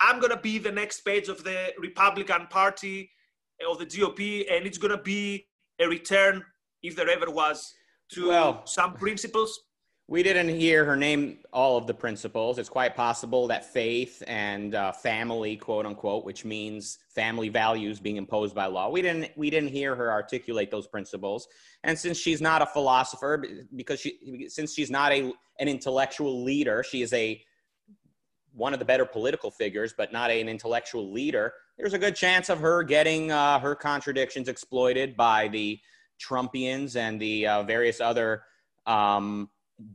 I'm 0.00 0.20
going 0.20 0.30
to 0.30 0.40
be 0.40 0.58
the 0.58 0.72
next 0.72 1.00
page 1.00 1.28
of 1.28 1.42
the 1.44 1.72
Republican 1.78 2.46
Party 2.50 3.10
eh, 3.60 3.64
of 3.68 3.78
the 3.78 3.86
GOP, 3.86 4.44
and 4.50 4.66
it's 4.66 4.78
going 4.78 4.96
to 4.96 5.02
be 5.02 5.46
a 5.80 5.88
return, 5.88 6.44
if 6.82 6.94
there 6.94 7.08
ever 7.08 7.30
was, 7.30 7.72
to 8.12 8.28
well, 8.28 8.66
some 8.66 8.94
principles? 8.94 9.58
We 10.06 10.22
didn't 10.22 10.50
hear 10.50 10.84
her 10.84 10.96
name 10.96 11.38
all 11.50 11.78
of 11.78 11.86
the 11.86 11.94
principles. 11.94 12.58
It's 12.58 12.68
quite 12.68 12.94
possible 12.94 13.46
that 13.46 13.64
faith 13.64 14.22
and 14.26 14.74
uh, 14.74 14.92
family, 14.92 15.56
quote 15.56 15.86
unquote, 15.86 16.26
which 16.26 16.44
means 16.44 16.98
family 17.14 17.48
values 17.48 18.00
being 18.00 18.16
imposed 18.16 18.54
by 18.54 18.66
law. 18.66 18.90
We 18.90 19.00
didn't 19.00 19.30
we 19.34 19.48
didn't 19.48 19.70
hear 19.70 19.96
her 19.96 20.12
articulate 20.12 20.70
those 20.70 20.86
principles. 20.86 21.48
And 21.84 21.98
since 21.98 22.18
she's 22.18 22.42
not 22.42 22.60
a 22.60 22.66
philosopher, 22.66 23.44
because 23.74 23.98
she 23.98 24.46
since 24.48 24.74
she's 24.74 24.90
not 24.90 25.10
a 25.10 25.32
an 25.58 25.68
intellectual 25.68 26.44
leader, 26.44 26.82
she 26.82 27.00
is 27.00 27.12
a 27.14 27.42
one 28.52 28.74
of 28.74 28.78
the 28.78 28.84
better 28.84 29.06
political 29.06 29.50
figures, 29.50 29.94
but 29.96 30.12
not 30.12 30.30
a, 30.30 30.38
an 30.38 30.50
intellectual 30.50 31.12
leader, 31.12 31.54
there's 31.78 31.94
a 31.94 31.98
good 31.98 32.14
chance 32.14 32.50
of 32.50 32.60
her 32.60 32.82
getting 32.82 33.32
uh, 33.32 33.58
her 33.58 33.74
contradictions 33.74 34.48
exploited 34.48 35.16
by 35.16 35.48
the 35.48 35.80
Trumpians 36.20 36.94
and 36.94 37.18
the 37.18 37.46
uh, 37.46 37.62
various 37.62 38.00
other 38.00 38.42
um, 38.86 39.48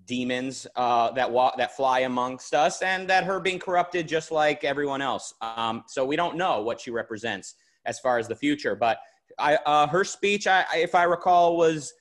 demons 0.05 0.67
uh, 0.75 1.11
that 1.11 1.29
wa- 1.29 1.55
that 1.57 1.75
fly 1.75 2.01
amongst 2.01 2.53
us, 2.53 2.81
and 2.81 3.09
that 3.09 3.23
her 3.23 3.39
being 3.39 3.59
corrupted 3.59 4.07
just 4.07 4.31
like 4.31 4.63
everyone 4.63 5.01
else. 5.01 5.33
Um, 5.41 5.83
so 5.87 6.05
we 6.05 6.15
don't 6.15 6.35
know 6.35 6.61
what 6.61 6.81
she 6.81 6.91
represents 6.91 7.55
as 7.85 7.99
far 7.99 8.17
as 8.17 8.27
the 8.27 8.35
future. 8.35 8.75
But 8.75 8.99
I, 9.37 9.55
uh, 9.65 9.87
her 9.87 10.03
speech, 10.03 10.47
I, 10.47 10.65
if 10.75 10.95
I 10.95 11.03
recall, 11.03 11.57
was 11.57 11.93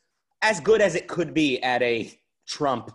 as 0.42 0.61
good 0.61 0.80
as 0.80 0.94
it 0.94 1.08
could 1.08 1.35
be 1.35 1.62
at 1.62 1.82
a 1.82 2.12
Trump 2.47 2.90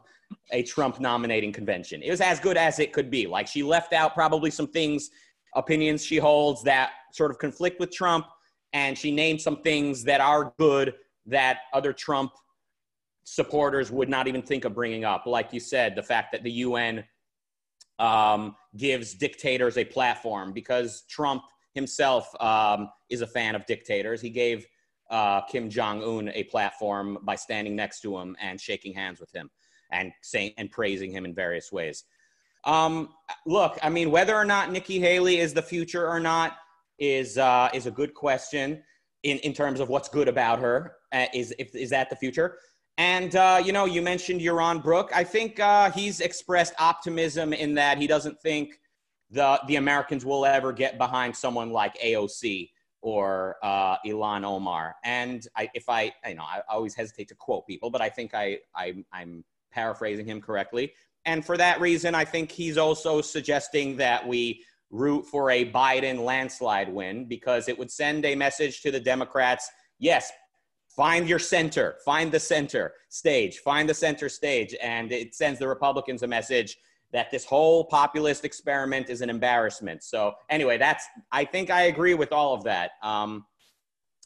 a 0.52 0.64
Trump 0.64 1.00
nominating 1.00 1.52
convention. 1.52 2.02
It 2.02 2.10
was 2.10 2.22
as 2.22 2.40
good 2.40 2.58
as 2.58 2.80
it 2.80 2.92
could 2.92 3.10
be. 3.10 3.28
Like 3.28 3.48
she 3.48 3.64
left 3.64 3.94
out 3.94 4.14
probably 4.14 4.50
some 4.50 4.68
things, 4.68 5.10
opinions 5.56 6.04
she 6.04 6.18
holds 6.18 6.64
that 6.64 6.92
sort 7.12 7.32
of 7.32 7.38
conflict 7.38 7.80
with 7.80 7.92
Trump, 7.92 8.26
and 8.74 8.98
she 8.98 9.12
named 9.12 9.42
some 9.42 9.62
things 9.62 10.04
that 10.04 10.22
are 10.22 10.54
good 10.58 10.96
that 11.26 11.60
other 11.74 11.94
Trump 11.94 12.32
supporters 13.24 13.92
would 13.92 14.10
not 14.10 14.28
even 14.28 14.42
think 14.42 14.66
of 14.66 14.74
bringing 14.74 15.06
up. 15.06 15.26
Like 15.26 15.54
you 15.54 15.60
said, 15.60 15.96
the 15.96 16.04
fact 16.04 16.32
that 16.32 16.44
the 16.44 16.52
UN 16.52 17.04
um, 18.00 18.56
gives 18.76 19.14
dictators 19.14 19.78
a 19.78 19.86
platform 19.86 20.52
because 20.52 21.04
Trump 21.10 21.44
himself 21.74 22.34
um, 22.42 22.90
is 23.10 23.22
a 23.22 23.28
fan 23.28 23.56
of 23.56 23.66
dictators. 23.66 24.22
He 24.22 24.30
gave 24.30 24.68
uh, 25.10 25.42
Kim 25.42 25.70
Jong 25.70 26.04
Un 26.04 26.30
a 26.34 26.44
platform 26.46 27.20
by 27.24 27.36
standing 27.36 27.76
next 27.76 28.02
to 28.02 28.18
him 28.18 28.36
and 28.42 28.60
shaking 28.60 28.94
hands 28.94 29.20
with 29.20 29.32
him 29.32 29.50
and 29.92 30.12
saying 30.22 30.54
and 30.58 30.72
praising 30.72 31.12
him 31.12 31.26
in 31.26 31.34
various 31.34 31.72
ways. 31.72 32.04
Um, 32.66 33.10
look, 33.46 33.78
I 33.84 33.90
mean, 33.90 34.10
whether 34.10 34.36
or 34.36 34.46
not 34.46 34.72
Nikki 34.72 35.00
Haley 35.00 35.40
is 35.40 35.54
the 35.54 35.62
future 35.62 36.08
or 36.08 36.20
not 36.20 36.58
is 36.98 37.38
uh, 37.38 37.70
is 37.74 37.86
a 37.86 37.92
good 37.92 38.14
question 38.14 38.84
in, 39.24 39.38
in 39.40 39.54
terms 39.54 39.80
of 39.80 39.90
what's 39.90 40.10
good 40.10 40.28
about 40.28 40.60
her. 40.60 40.96
Uh, 41.12 41.26
is 41.34 41.54
if, 41.60 41.76
is 41.76 41.90
that 41.90 42.10
the 42.10 42.16
future? 42.16 42.58
And 42.98 43.36
uh, 43.36 43.62
you 43.64 43.72
know, 43.72 43.86
you 43.86 44.02
mentioned 44.02 44.42
Yaron 44.42 44.84
Brook. 44.84 45.12
I 45.14 45.24
think 45.24 45.60
uh, 45.60 45.92
he's 45.92 46.20
expressed 46.20 46.74
optimism 46.80 47.54
in 47.54 47.74
that 47.76 47.98
he 47.98 48.08
doesn't 48.08 48.40
think 48.40 48.80
the 49.32 49.60
the 49.68 49.78
Americans 49.78 50.26
will 50.26 50.46
ever 50.46 50.72
get 50.72 50.98
behind 50.98 51.36
someone 51.36 51.72
like 51.72 52.00
AOC 52.00 52.70
or 53.02 53.58
uh, 53.64 53.98
Ilhan 54.06 54.46
Omar. 54.46 54.96
And 55.04 55.46
I, 55.58 55.70
if 55.74 55.90
I, 55.90 56.14
you 56.26 56.36
know, 56.36 56.44
I 56.44 56.62
always 56.70 56.96
hesitate 56.96 57.28
to 57.30 57.36
quote 57.36 57.68
people, 57.68 57.90
but 57.90 58.02
I 58.02 58.10
think 58.10 58.34
I, 58.34 58.60
I 58.76 58.94
I'm 59.12 59.44
paraphrasing 59.72 60.26
him 60.26 60.40
correctly. 60.40 60.94
And 61.26 61.46
for 61.46 61.58
that 61.58 61.82
reason, 61.82 62.16
I 62.16 62.26
think 62.26 62.52
he's 62.52 62.78
also 62.78 63.22
suggesting 63.22 63.98
that 63.98 64.26
we 64.28 64.64
root 64.92 65.26
for 65.26 65.50
a 65.50 65.70
Biden 65.72 66.24
landslide 66.24 66.94
win 66.94 67.26
because 67.26 67.68
it 67.68 67.78
would 67.78 67.90
send 67.90 68.26
a 68.26 68.36
message 68.36 68.82
to 68.82 68.92
the 68.92 69.00
Democrats 69.00 69.70
yes, 70.00 70.32
find 70.96 71.28
your 71.28 71.40
center, 71.40 71.96
find 72.06 72.32
the 72.32 72.40
center 72.40 72.94
stage, 73.10 73.60
find 73.60 73.90
the 73.90 73.94
center 73.94 74.30
stage. 74.30 74.76
And 74.82 75.12
it 75.12 75.36
sends 75.36 75.60
the 75.60 75.68
Republicans 75.68 76.24
a 76.24 76.28
message 76.28 76.78
that 77.12 77.30
this 77.32 77.46
whole 77.46 77.86
populist 77.86 78.44
experiment 78.44 79.10
is 79.10 79.22
an 79.22 79.30
embarrassment. 79.30 80.04
So, 80.04 80.34
anyway, 80.50 80.78
that's, 80.78 81.06
I 81.32 81.46
think 81.46 81.70
I 81.70 81.84
agree 81.84 82.16
with 82.16 82.32
all 82.32 82.54
of 82.56 82.64
that. 82.64 82.92
Um, 83.04 83.46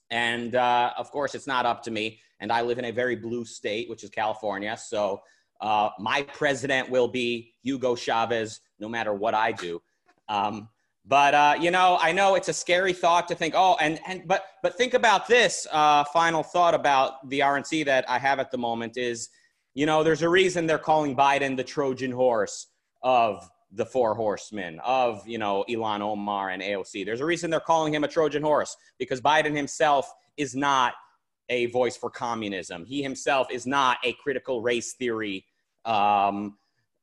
and 0.09 0.55
uh, 0.55 0.93
of 0.97 1.11
course, 1.11 1.35
it's 1.35 1.47
not 1.47 1.65
up 1.65 1.83
to 1.83 1.91
me. 1.91 2.19
And 2.39 2.51
I 2.51 2.61
live 2.61 2.79
in 2.79 2.85
a 2.85 2.91
very 2.91 3.15
blue 3.15 3.43
state, 3.43 3.89
which 3.89 4.03
is 4.03 4.09
California. 4.09 4.77
So, 4.77 5.21
uh, 5.59 5.89
my 5.99 6.21
president 6.21 6.89
will 6.89 7.07
be 7.07 7.53
Hugo 7.61 7.95
Chavez, 7.95 8.61
no 8.79 8.87
matter 8.87 9.13
what 9.13 9.33
I 9.33 9.51
do. 9.51 9.81
Um, 10.29 10.69
but 11.07 11.33
uh, 11.33 11.55
you 11.59 11.71
know, 11.71 11.97
I 12.01 12.11
know 12.11 12.35
it's 12.35 12.49
a 12.49 12.53
scary 12.53 12.91
thought 12.93 13.27
to 13.29 13.35
think. 13.35 13.53
Oh, 13.55 13.77
and 13.79 13.99
and 14.07 14.27
but 14.27 14.45
but 14.61 14.77
think 14.77 14.93
about 14.93 15.27
this. 15.27 15.65
Uh, 15.71 16.03
final 16.05 16.43
thought 16.43 16.73
about 16.73 17.27
the 17.29 17.39
RNC 17.39 17.85
that 17.85 18.09
I 18.09 18.19
have 18.19 18.39
at 18.39 18.51
the 18.51 18.57
moment 18.57 18.97
is, 18.97 19.29
you 19.73 19.85
know, 19.85 20.03
there's 20.03 20.21
a 20.21 20.29
reason 20.29 20.67
they're 20.67 20.77
calling 20.77 21.15
Biden 21.15 21.55
the 21.55 21.63
Trojan 21.63 22.11
horse 22.11 22.67
of 23.03 23.49
the 23.71 23.85
four 23.85 24.15
horsemen 24.15 24.79
of 24.83 25.25
you 25.27 25.37
know 25.37 25.63
Ilhan 25.69 26.01
Omar 26.01 26.49
and 26.49 26.61
AOC. 26.61 27.05
There's 27.05 27.21
a 27.21 27.25
reason 27.25 27.49
they're 27.49 27.59
calling 27.61 27.93
him 27.93 28.03
a 28.03 28.07
Trojan 28.07 28.43
horse 28.43 28.75
because 28.99 29.21
Biden 29.21 29.55
himself 29.55 30.11
is 30.35 30.55
not 30.55 30.93
a 31.49 31.67
voice 31.67 31.95
for 31.95 32.09
communism. 32.09 32.85
He 32.85 33.01
himself 33.01 33.47
is 33.49 33.65
not 33.65 33.97
a 34.03 34.13
critical 34.21 34.61
race 34.61 34.93
theory, 34.93 35.45
um, 35.85 36.57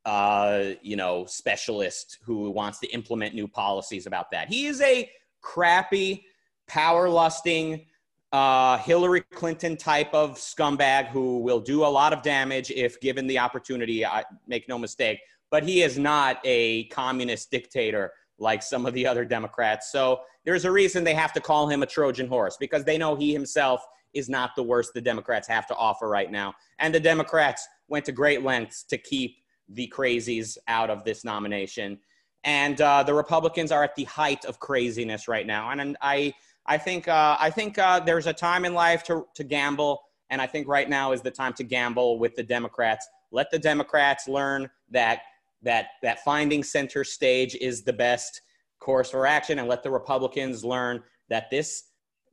uh, 0.05 0.65
you 0.83 0.97
know, 0.97 1.25
specialist 1.27 2.19
who 2.23 2.51
wants 2.51 2.79
to 2.81 2.87
implement 2.89 3.35
new 3.35 3.49
policies 3.49 4.07
about 4.07 4.31
that. 4.31 4.49
He 4.49 4.67
is 4.67 4.81
a 4.81 5.11
crappy, 5.41 6.27
power 6.67 7.09
lusting, 7.09 7.87
uh, 8.33 8.79
Hillary 8.79 9.21
Clinton 9.33 9.77
type 9.77 10.13
of 10.13 10.37
scumbag 10.37 11.07
who 11.07 11.39
will 11.39 11.61
do 11.61 11.85
a 11.85 11.87
lot 11.87 12.13
of 12.13 12.21
damage 12.23 12.71
if 12.73 13.01
given 13.01 13.27
the 13.27 13.39
opportunity. 13.39 14.05
I 14.05 14.25
make 14.47 14.69
no 14.69 14.77
mistake, 14.77 15.21
but 15.51 15.63
he 15.63 15.83
is 15.83 15.99
not 15.99 16.41
a 16.45 16.85
communist 16.87 17.51
dictator 17.51 18.13
like 18.39 18.63
some 18.63 18.87
of 18.87 18.95
the 18.95 19.07
other 19.07 19.25
Democrats. 19.25 19.93
So 19.93 20.23
there's 20.45 20.65
a 20.65 20.71
reason 20.71 21.05
they 21.05 21.15
have 21.15 21.33
to 21.35 21.41
call 21.41 21.69
him 21.69 21.83
a 21.85 21.87
Trojan 21.87 22.27
horse 22.27 22.57
because 22.59 22.85
they 22.85 22.99
know 22.99 23.15
he 23.15 23.33
himself 23.33 23.87
is 24.13 24.29
not 24.29 24.51
the 24.57 24.63
worst 24.63 24.95
the 24.95 25.01
Democrats 25.01 25.47
have 25.47 25.67
to 25.69 25.75
offer 25.77 26.09
right 26.09 26.31
now. 26.31 26.55
And 26.81 26.95
the 26.95 27.01
Democrats 27.01 27.67
went 27.89 28.05
to 28.07 28.13
great 28.13 28.43
lengths 28.43 28.83
to 28.85 28.99
keep 28.99 29.37
the 29.69 29.93
crazies 29.95 30.57
out 30.69 30.91
of 30.91 31.05
this 31.05 31.25
nomination. 31.25 31.99
And 32.45 32.81
uh, 32.81 33.03
the 33.03 33.15
Republicans 33.15 33.73
are 33.73 33.83
at 33.83 33.97
the 33.97 34.05
height 34.05 34.45
of 34.45 34.61
craziness 34.61 35.29
right 35.29 35.47
now. 35.47 35.71
And, 35.71 35.81
and 35.81 35.97
I, 36.03 36.35
I 36.67 36.79
think, 36.79 37.09
uh, 37.09 37.37
I 37.41 37.51
think 37.51 37.79
uh, 37.79 38.01
there's 38.01 38.27
a 38.27 38.33
time 38.33 38.65
in 38.65 38.75
life 38.75 39.03
to, 39.05 39.27
to 39.35 39.45
gamble. 39.45 40.03
And 40.31 40.43
I 40.43 40.47
think 40.47 40.69
right 40.69 40.89
now 40.89 41.13
is 41.13 41.23
the 41.23 41.31
time 41.31 41.55
to 41.55 41.65
gamble 41.65 42.19
with 42.19 42.35
the 42.35 42.43
Democrats. 42.43 43.07
Let 43.33 43.51
the 43.51 43.59
Democrats 43.59 44.29
learn 44.29 44.69
that, 44.91 45.23
that, 45.63 45.89
that 46.03 46.23
finding 46.25 46.63
center 46.63 47.03
stage 47.05 47.55
is 47.57 47.83
the 47.83 47.93
best 47.93 48.43
course 48.79 49.11
for 49.11 49.27
action. 49.27 49.59
And 49.59 49.69
let 49.69 49.83
the 49.83 49.91
Republicans 49.91 50.65
learn 50.65 51.03
that 51.31 51.51
this 51.51 51.85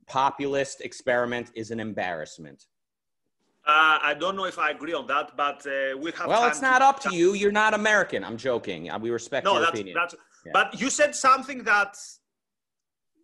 populist 0.06 0.82
experiment 0.82 1.50
is 1.54 1.70
an 1.70 1.80
embarrassment. 1.80 2.66
Uh, 3.72 3.98
I 4.10 4.14
don't 4.22 4.36
know 4.36 4.44
if 4.44 4.58
I 4.58 4.68
agree 4.70 4.92
on 4.92 5.06
that, 5.06 5.26
but 5.36 5.58
uh, 5.66 5.96
we 6.02 6.10
have. 6.12 6.26
Well, 6.26 6.46
it's 6.46 6.60
not 6.60 6.80
to... 6.80 6.84
up 6.84 7.00
to 7.04 7.14
you. 7.14 7.32
You're 7.40 7.58
not 7.64 7.72
American. 7.72 8.20
I'm 8.28 8.36
joking. 8.36 8.90
Uh, 8.90 8.98
we 8.98 9.10
respect 9.10 9.46
no, 9.46 9.52
your 9.52 9.60
that's, 9.60 9.72
opinion. 9.72 9.94
That's, 9.98 10.14
yeah. 10.44 10.52
But 10.52 10.78
you 10.80 10.90
said 10.90 11.14
something 11.14 11.62
that 11.72 11.96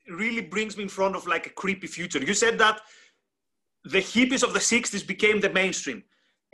really 0.08 0.40
brings 0.40 0.76
me 0.78 0.84
in 0.84 0.88
front 0.88 1.14
of 1.16 1.26
like 1.26 1.46
a 1.46 1.50
creepy 1.50 1.86
future. 1.86 2.18
You 2.18 2.32
said 2.32 2.56
that 2.64 2.80
the 3.84 3.98
hippies 3.98 4.42
of 4.42 4.52
the 4.54 4.58
60s 4.58 5.06
became 5.06 5.38
the 5.40 5.50
mainstream. 5.50 6.02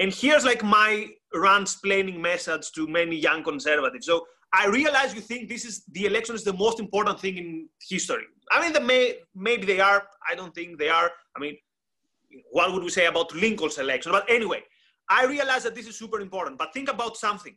And 0.00 0.12
here's 0.12 0.44
like 0.44 0.64
my 0.64 1.10
rant-splaining 1.32 2.18
message 2.18 2.72
to 2.72 2.88
many 2.88 3.16
young 3.16 3.44
conservatives. 3.44 4.06
So 4.06 4.26
I 4.52 4.66
realize 4.66 5.14
you 5.14 5.20
think 5.20 5.48
this 5.48 5.64
is 5.64 5.84
the 5.92 6.06
election 6.06 6.34
is 6.34 6.42
the 6.42 6.52
most 6.64 6.80
important 6.80 7.20
thing 7.20 7.36
in 7.38 7.68
history. 7.88 8.24
I 8.50 8.60
mean, 8.60 8.72
the 8.72 8.80
may, 8.80 9.18
maybe 9.34 9.66
they 9.66 9.80
are. 9.80 10.02
I 10.28 10.34
don't 10.34 10.54
think 10.54 10.78
they 10.78 10.88
are. 10.88 11.10
I 11.36 11.40
mean, 11.40 11.56
what 12.50 12.72
would 12.72 12.82
we 12.82 12.90
say 12.90 13.06
about 13.06 13.34
Lincoln's 13.34 13.78
election? 13.78 14.12
But 14.12 14.28
anyway, 14.28 14.62
I 15.08 15.26
realize 15.26 15.64
that 15.64 15.74
this 15.74 15.86
is 15.86 15.98
super 15.98 16.20
important. 16.20 16.58
But 16.58 16.72
think 16.72 16.90
about 16.90 17.16
something: 17.16 17.54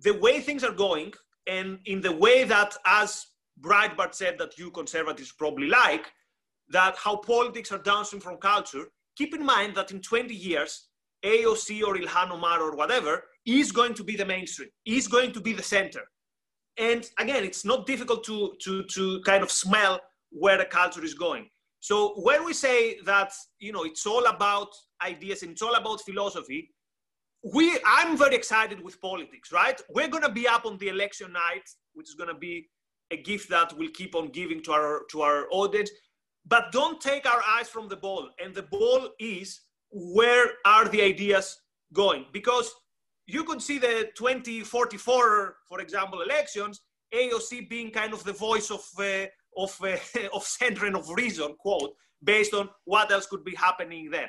the 0.00 0.14
way 0.14 0.40
things 0.40 0.64
are 0.64 0.72
going, 0.72 1.12
and 1.46 1.78
in 1.86 2.00
the 2.00 2.12
way 2.12 2.44
that, 2.44 2.76
as 2.86 3.26
Breitbart 3.60 4.14
said, 4.14 4.38
that 4.38 4.58
you 4.58 4.70
conservatives 4.70 5.32
probably 5.32 5.68
like, 5.68 6.06
that 6.68 6.96
how 6.96 7.16
politics 7.16 7.72
are 7.72 7.78
downstream 7.78 8.20
from 8.20 8.36
culture. 8.36 8.86
Keep 9.16 9.34
in 9.34 9.44
mind 9.44 9.74
that 9.74 9.90
in 9.90 10.00
20 10.00 10.34
years, 10.34 10.88
AOC 11.24 11.82
or 11.82 11.96
Ilhan 11.96 12.30
Omar 12.30 12.62
or 12.62 12.74
whatever 12.76 13.24
is 13.44 13.72
going 13.72 13.94
to 13.94 14.04
be 14.04 14.16
the 14.16 14.24
mainstream, 14.24 14.70
is 14.86 15.08
going 15.08 15.32
to 15.32 15.40
be 15.40 15.52
the 15.52 15.62
center. 15.62 16.02
And 16.78 17.04
again, 17.18 17.44
it's 17.44 17.64
not 17.64 17.86
difficult 17.86 18.24
to, 18.24 18.54
to, 18.62 18.84
to 18.84 19.20
kind 19.22 19.42
of 19.42 19.50
smell 19.50 20.00
where 20.30 20.56
the 20.56 20.64
culture 20.64 21.04
is 21.04 21.14
going. 21.14 21.50
So 21.80 22.20
when 22.20 22.44
we 22.44 22.52
say 22.52 23.00
that, 23.06 23.32
you 23.58 23.72
know, 23.72 23.84
it's 23.84 24.06
all 24.06 24.26
about 24.26 24.68
ideas 25.02 25.42
and 25.42 25.52
it's 25.52 25.62
all 25.62 25.74
about 25.74 26.02
philosophy, 26.02 26.70
we, 27.42 27.78
I'm 27.86 28.18
very 28.18 28.34
excited 28.36 28.82
with 28.82 29.00
politics, 29.00 29.50
right? 29.50 29.80
We're 29.88 30.08
going 30.08 30.22
to 30.22 30.32
be 30.32 30.46
up 30.46 30.66
on 30.66 30.76
the 30.76 30.88
election 30.88 31.32
night, 31.32 31.68
which 31.94 32.08
is 32.08 32.14
going 32.14 32.28
to 32.28 32.38
be 32.38 32.68
a 33.10 33.16
gift 33.16 33.48
that 33.48 33.72
we'll 33.76 33.90
keep 33.90 34.14
on 34.14 34.28
giving 34.28 34.62
to 34.62 34.72
our, 34.72 35.02
to 35.10 35.22
our 35.22 35.46
audience. 35.50 35.90
But 36.46 36.70
don't 36.70 37.00
take 37.00 37.26
our 37.26 37.42
eyes 37.48 37.68
from 37.68 37.88
the 37.88 37.96
ball. 37.96 38.28
And 38.42 38.54
the 38.54 38.62
ball 38.62 39.08
is 39.18 39.60
where 39.90 40.48
are 40.66 40.86
the 40.86 41.02
ideas 41.02 41.60
going? 41.94 42.26
Because 42.32 42.70
you 43.26 43.44
could 43.44 43.62
see 43.62 43.78
the 43.78 44.10
2044, 44.16 45.56
for 45.66 45.80
example, 45.80 46.20
elections, 46.20 46.80
AOC 47.14 47.68
being 47.68 47.90
kind 47.90 48.12
of 48.12 48.22
the 48.24 48.32
voice 48.32 48.70
of, 48.70 48.84
uh, 48.98 49.26
of, 49.64 49.76
uh, 49.82 49.96
of 50.34 50.44
center 50.44 50.94
of 50.96 51.08
reason, 51.10 51.54
quote, 51.58 51.94
based 52.22 52.54
on 52.54 52.68
what 52.84 53.10
else 53.12 53.26
could 53.26 53.44
be 53.44 53.54
happening 53.54 54.10
then. 54.10 54.28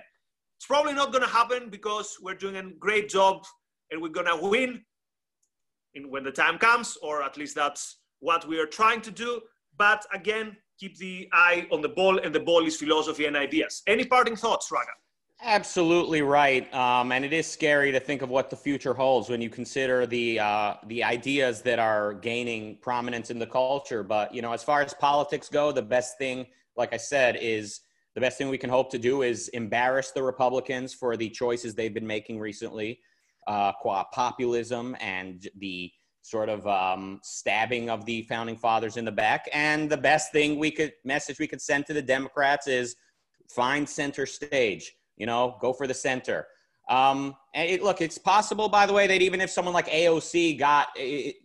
It's 0.58 0.67
probably 0.67 0.94
not 0.94 1.12
going 1.12 1.24
to 1.24 1.30
happen 1.30 1.70
because 1.70 2.17
we're 2.22 2.36
doing 2.36 2.56
a 2.56 2.63
great 2.80 3.10
job 3.10 3.44
and 3.89 4.02
we're 4.02 4.10
going 4.10 4.28
to 4.28 4.38
win 4.38 4.82
in, 5.96 6.10
when 6.10 6.24
the 6.24 6.32
time 6.32 6.58
comes, 6.58 6.98
or 7.02 7.24
at 7.24 7.38
least 7.38 7.56
that's 7.56 7.98
what 8.20 8.48
we 8.48 8.60
are 8.60 8.67
trying 8.67 9.02
to 9.02 9.12
do. 9.12 9.41
But 9.78 10.06
again, 10.13 10.56
keep 10.80 10.98
the 10.98 11.28
eye 11.34 11.67
on 11.72 11.82
the 11.82 11.89
ball, 11.89 12.20
and 12.20 12.34
the 12.34 12.39
ball 12.39 12.65
is 12.65 12.78
philosophy 12.78 13.26
and 13.26 13.36
ideas. 13.36 13.82
Any 13.88 14.06
parting 14.06 14.36
thoughts, 14.36 14.70
Rucka? 14.72 14.96
Absolutely 15.43 16.21
right, 16.21 16.71
um, 16.71 17.12
and 17.12 17.25
it 17.25 17.34
is 17.34 17.47
scary 17.47 17.91
to 17.91 17.99
think 17.99 18.21
of 18.21 18.30
what 18.30 18.51
the 18.51 18.56
future 18.56 18.93
holds 18.93 19.27
when 19.27 19.41
you 19.41 19.49
consider 19.49 20.06
the 20.06 20.39
uh, 20.39 20.75
the 20.86 21.04
ideas 21.04 21.63
that 21.63 21.80
are 21.80 22.13
gaining 22.13 22.77
prominence 22.77 23.32
in 23.32 23.39
the 23.39 23.47
culture. 23.47 24.04
But 24.04 24.36
you 24.36 24.43
know, 24.43 24.51
as 24.54 24.62
far 24.62 24.82
as 24.84 24.93
politics 24.93 25.49
go, 25.49 25.71
the 25.71 25.82
best 25.82 26.19
thing, 26.19 26.45
like 26.77 26.93
I 26.93 26.97
said, 26.97 27.38
is 27.41 27.82
the 28.13 28.21
best 28.21 28.38
thing 28.38 28.49
we 28.49 28.58
can 28.60 28.69
hope 28.69 28.91
to 28.91 28.99
do 28.99 29.23
is 29.23 29.47
embarrass 29.49 30.12
the 30.12 30.21
Republicans 30.21 30.93
for 30.93 31.17
the 31.17 31.30
choices 31.30 31.73
they've 31.73 31.93
been 31.93 32.06
making 32.06 32.39
recently, 32.39 32.99
uh, 33.47 33.71
qua 33.82 34.04
populism 34.13 34.95
and 35.01 35.49
the 35.58 35.91
sort 36.21 36.49
of 36.49 36.67
um, 36.67 37.19
stabbing 37.23 37.89
of 37.89 38.06
the 38.06 38.21
founding 38.23 38.56
fathers 38.58 38.95
in 38.95 39.06
the 39.06 39.12
back. 39.12 39.49
And 39.54 39.89
the 39.89 39.97
best 39.97 40.32
thing 40.32 40.60
we 40.60 40.69
could 40.69 40.93
message 41.04 41.39
we 41.39 41.47
could 41.47 41.62
send 41.62 41.88
to 41.88 41.93
the 41.93 42.01
Democrats 42.01 42.67
is 42.67 42.95
find 43.49 43.89
center 43.89 44.27
stage 44.27 44.93
you 45.22 45.28
know, 45.28 45.56
go 45.62 45.72
for 45.72 45.86
the 45.86 45.94
center. 45.94 46.48
Um, 46.90 47.36
and 47.54 47.70
it, 47.70 47.84
look, 47.84 48.02
it's 48.02 48.18
possible, 48.18 48.68
by 48.68 48.88
the 48.88 48.92
way, 48.92 49.06
that 49.06 49.22
even 49.22 49.40
if 49.40 49.52
someone 49.52 49.72
like 49.72 49.88
AOC 49.88 50.58
got 50.58 50.88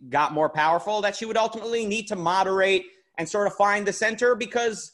got 0.09 0.33
more 0.33 0.49
powerful, 0.49 0.99
that 1.01 1.15
she 1.15 1.25
would 1.25 1.37
ultimately 1.37 1.85
need 1.85 2.07
to 2.07 2.15
moderate 2.15 2.85
and 3.19 3.29
sort 3.29 3.45
of 3.45 3.53
find 3.53 3.85
the 3.85 3.93
center 3.93 4.33
because 4.33 4.93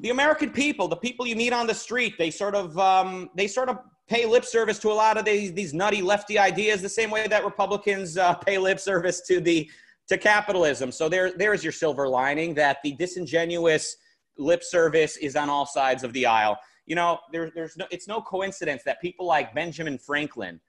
the 0.00 0.10
American 0.10 0.50
people, 0.50 0.88
the 0.88 0.96
people 0.96 1.24
you 1.24 1.36
meet 1.36 1.52
on 1.52 1.68
the 1.68 1.74
street, 1.74 2.14
they 2.18 2.32
sort 2.32 2.56
of 2.56 2.76
um, 2.76 3.30
they 3.36 3.46
sort 3.46 3.68
of 3.68 3.78
pay 4.08 4.26
lip 4.26 4.44
service 4.44 4.80
to 4.80 4.88
a 4.90 4.96
lot 5.04 5.16
of 5.16 5.24
these 5.24 5.52
these 5.52 5.72
nutty 5.72 6.02
lefty 6.02 6.36
ideas, 6.36 6.82
the 6.82 6.88
same 6.88 7.12
way 7.12 7.28
that 7.28 7.44
Republicans 7.44 8.18
uh, 8.18 8.34
pay 8.34 8.58
lip 8.58 8.80
service 8.80 9.20
to 9.28 9.40
the 9.40 9.70
to 10.08 10.18
capitalism. 10.18 10.90
So 10.90 11.08
there 11.08 11.30
there 11.30 11.54
is 11.54 11.62
your 11.62 11.72
silver 11.72 12.08
lining 12.08 12.54
that 12.54 12.78
the 12.82 12.94
disingenuous 12.94 13.96
lip 14.36 14.64
service 14.64 15.16
is 15.18 15.36
on 15.36 15.48
all 15.48 15.64
sides 15.64 16.02
of 16.02 16.12
the 16.12 16.26
aisle 16.26 16.58
you 16.86 16.94
know, 16.94 17.18
there, 17.32 17.50
there's 17.54 17.76
no, 17.76 17.86
it's 17.90 18.08
no 18.08 18.20
coincidence 18.20 18.82
that 18.84 19.00
people 19.00 19.26
like 19.26 19.54
Benjamin 19.54 19.98
Franklin 19.98 20.60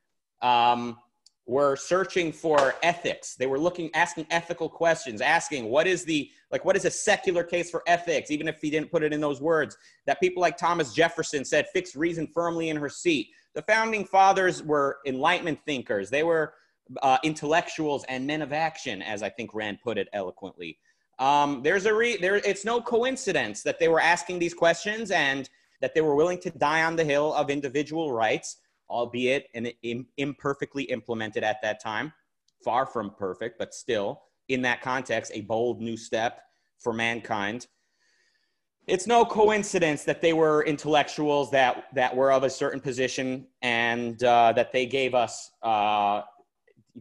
um, 0.41 0.97
were 1.45 1.75
searching 1.75 2.32
for 2.32 2.75
ethics. 2.82 3.36
They 3.36 3.47
were 3.47 3.60
looking, 3.60 3.89
asking 3.93 4.28
ethical 4.32 4.69
questions, 4.69 5.21
asking 5.21 5.65
what 5.65 5.88
is 5.88 6.04
the, 6.06 6.30
like, 6.51 6.65
what 6.65 6.75
is 6.75 6.86
a 6.86 6.91
secular 6.91 7.43
case 7.43 7.69
for 7.69 7.84
ethics, 7.86 8.32
even 8.32 8.47
if 8.47 8.60
he 8.62 8.69
didn't 8.69 8.91
put 8.91 9.04
it 9.04 9.13
in 9.13 9.21
those 9.21 9.41
words. 9.41 9.78
That 10.06 10.19
people 10.19 10.41
like 10.41 10.58
Thomas 10.58 10.93
Jefferson 10.93 11.45
said, 11.45 11.67
fix 11.73 11.95
reason 11.95 12.28
firmly 12.28 12.69
in 12.69 12.78
her 12.78 12.89
seat. 12.89 13.30
The 13.54 13.62
founding 13.62 14.06
fathers 14.06 14.63
were 14.63 14.97
Enlightenment 15.06 15.60
thinkers. 15.65 16.10
They 16.10 16.23
were 16.23 16.54
uh, 17.01 17.17
intellectuals 17.23 18.06
and 18.10 18.25
men 18.25 18.41
of 18.41 18.54
action, 18.54 19.01
as 19.01 19.23
I 19.23 19.30
think 19.30 19.54
Rand 19.54 19.80
put 19.84 19.97
it 19.97 20.08
eloquently. 20.13 20.78
Um, 21.19 21.62
there's 21.63 21.86
a 21.86 21.93
re- 21.93 22.17
there. 22.17 22.36
It's 22.38 22.65
no 22.65 22.82
coincidence 22.82 23.63
that 23.63 23.80
they 23.80 23.88
were 23.88 24.01
asking 24.01 24.39
these 24.39 24.54
questions 24.54 25.12
and 25.12 25.49
that 25.82 25.94
they 25.94 26.02
were 26.02 26.16
willing 26.16 26.40
to 26.40 26.50
die 26.52 26.84
on 26.84 26.96
the 26.96 27.04
hill 27.04 27.34
of 27.34 27.50
individual 27.50 28.12
rights, 28.12 28.58
albeit 28.90 29.48
imperfectly 30.18 30.84
implemented 30.84 31.44
at 31.44 31.62
that 31.62 31.82
time, 31.82 32.14
far 32.64 32.86
from 32.86 33.12
perfect, 33.18 33.58
but 33.58 33.74
still 33.74 34.22
in 34.50 34.62
that 34.62 34.82
context, 34.82 35.32
a 35.34 35.42
bold 35.42 35.82
new 35.82 35.98
step 35.98 36.42
for 36.80 36.94
mankind. 36.94 37.68
It's 38.88 39.08
no 39.08 39.26
coincidence 39.26 40.04
that 40.04 40.22
they 40.22 40.34
were 40.34 40.64
intellectuals 40.66 41.50
that, 41.52 41.86
that 41.96 42.16
were 42.16 42.32
of 42.32 42.44
a 42.44 42.50
certain 42.50 42.80
position 42.80 43.48
and 43.64 44.24
uh, 44.24 44.54
that 44.56 44.72
they 44.72 44.86
gave 44.86 45.16
us 45.16 45.50
uh, 45.64 46.22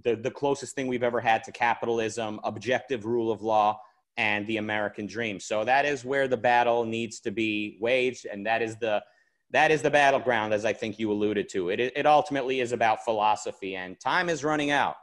the, 0.02 0.16
the 0.16 0.30
closest 0.30 0.74
thing 0.74 0.86
we've 0.86 1.02
ever 1.02 1.20
had 1.20 1.44
to 1.44 1.52
capitalism, 1.52 2.40
objective 2.42 3.04
rule 3.04 3.30
of 3.30 3.42
law, 3.42 3.78
and 4.16 4.46
the 4.46 4.58
American 4.58 5.06
dream. 5.06 5.40
So 5.40 5.64
that 5.64 5.84
is 5.84 6.04
where 6.04 6.28
the 6.28 6.36
battle 6.36 6.84
needs 6.84 7.20
to 7.20 7.30
be 7.30 7.78
waged, 7.80 8.26
and 8.26 8.46
that 8.46 8.62
is 8.62 8.76
the 8.76 9.02
that 9.50 9.70
is 9.70 9.82
the 9.82 9.90
battleground, 9.90 10.52
as 10.52 10.64
I 10.64 10.72
think 10.72 10.98
you 10.98 11.12
alluded 11.12 11.48
to. 11.50 11.70
It 11.70 11.80
it 11.80 12.06
ultimately 12.06 12.60
is 12.60 12.72
about 12.72 13.04
philosophy, 13.04 13.76
and 13.76 13.98
time 14.00 14.28
is 14.28 14.44
running 14.44 14.70
out. 14.70 14.96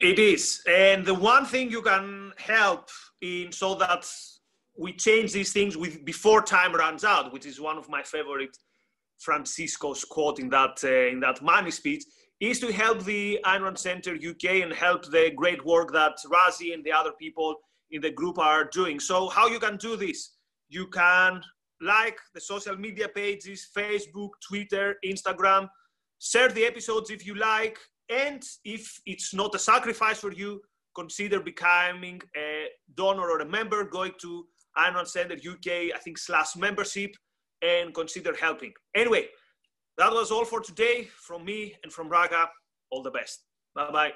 It 0.00 0.18
is, 0.18 0.62
and 0.68 1.04
the 1.04 1.14
one 1.14 1.44
thing 1.44 1.70
you 1.70 1.82
can 1.82 2.32
help 2.36 2.88
in 3.20 3.50
so 3.50 3.74
that 3.76 4.06
we 4.78 4.92
change 4.92 5.32
these 5.32 5.52
things 5.52 5.76
with 5.76 6.04
before 6.04 6.40
time 6.40 6.72
runs 6.72 7.04
out, 7.04 7.32
which 7.32 7.46
is 7.46 7.60
one 7.60 7.76
of 7.76 7.88
my 7.88 8.02
favorite 8.02 8.56
Francisco's 9.18 10.04
quote 10.04 10.38
in 10.38 10.48
that 10.50 10.78
uh, 10.84 11.12
in 11.12 11.20
that 11.20 11.42
money 11.42 11.70
speech, 11.70 12.04
is 12.40 12.60
to 12.60 12.72
help 12.72 13.04
the 13.04 13.40
Rand 13.44 13.78
Center 13.78 14.14
UK 14.14 14.62
and 14.62 14.72
help 14.72 15.10
the 15.10 15.32
great 15.34 15.64
work 15.66 15.92
that 15.92 16.16
Razi 16.26 16.72
and 16.72 16.84
the 16.84 16.92
other 16.92 17.12
people 17.12 17.56
in 17.90 18.00
the 18.00 18.10
group 18.10 18.38
are 18.38 18.64
doing. 18.64 19.00
So 19.00 19.28
how 19.28 19.48
you 19.48 19.58
can 19.58 19.76
do 19.76 19.96
this? 19.96 20.34
You 20.68 20.86
can 20.88 21.42
like 21.80 22.18
the 22.34 22.40
social 22.40 22.76
media 22.76 23.08
pages, 23.08 23.68
Facebook, 23.76 24.30
Twitter, 24.46 24.96
Instagram, 25.04 25.68
share 26.18 26.48
the 26.48 26.64
episodes 26.64 27.10
if 27.10 27.26
you 27.26 27.34
like. 27.34 27.78
And 28.10 28.42
if 28.64 29.00
it's 29.06 29.34
not 29.34 29.54
a 29.54 29.58
sacrifice 29.58 30.18
for 30.18 30.32
you, 30.32 30.60
consider 30.94 31.40
becoming 31.40 32.20
a 32.36 32.66
donor 32.96 33.30
or 33.30 33.40
a 33.40 33.46
member, 33.48 33.84
going 33.84 34.12
to 34.20 34.46
Rand 34.76 35.08
Center 35.08 35.34
UK, 35.34 35.94
I 35.94 35.98
think, 36.02 36.18
slash 36.18 36.56
membership, 36.56 37.10
and 37.62 37.94
consider 37.94 38.34
helping. 38.34 38.72
Anyway, 38.94 39.26
that 39.98 40.12
was 40.12 40.30
all 40.30 40.44
for 40.44 40.60
today 40.60 41.08
from 41.26 41.44
me 41.44 41.74
and 41.82 41.92
from 41.92 42.08
Rucka. 42.08 42.46
All 42.90 43.02
the 43.02 43.10
best. 43.10 43.44
Bye 43.74 43.90
bye. 43.90 44.12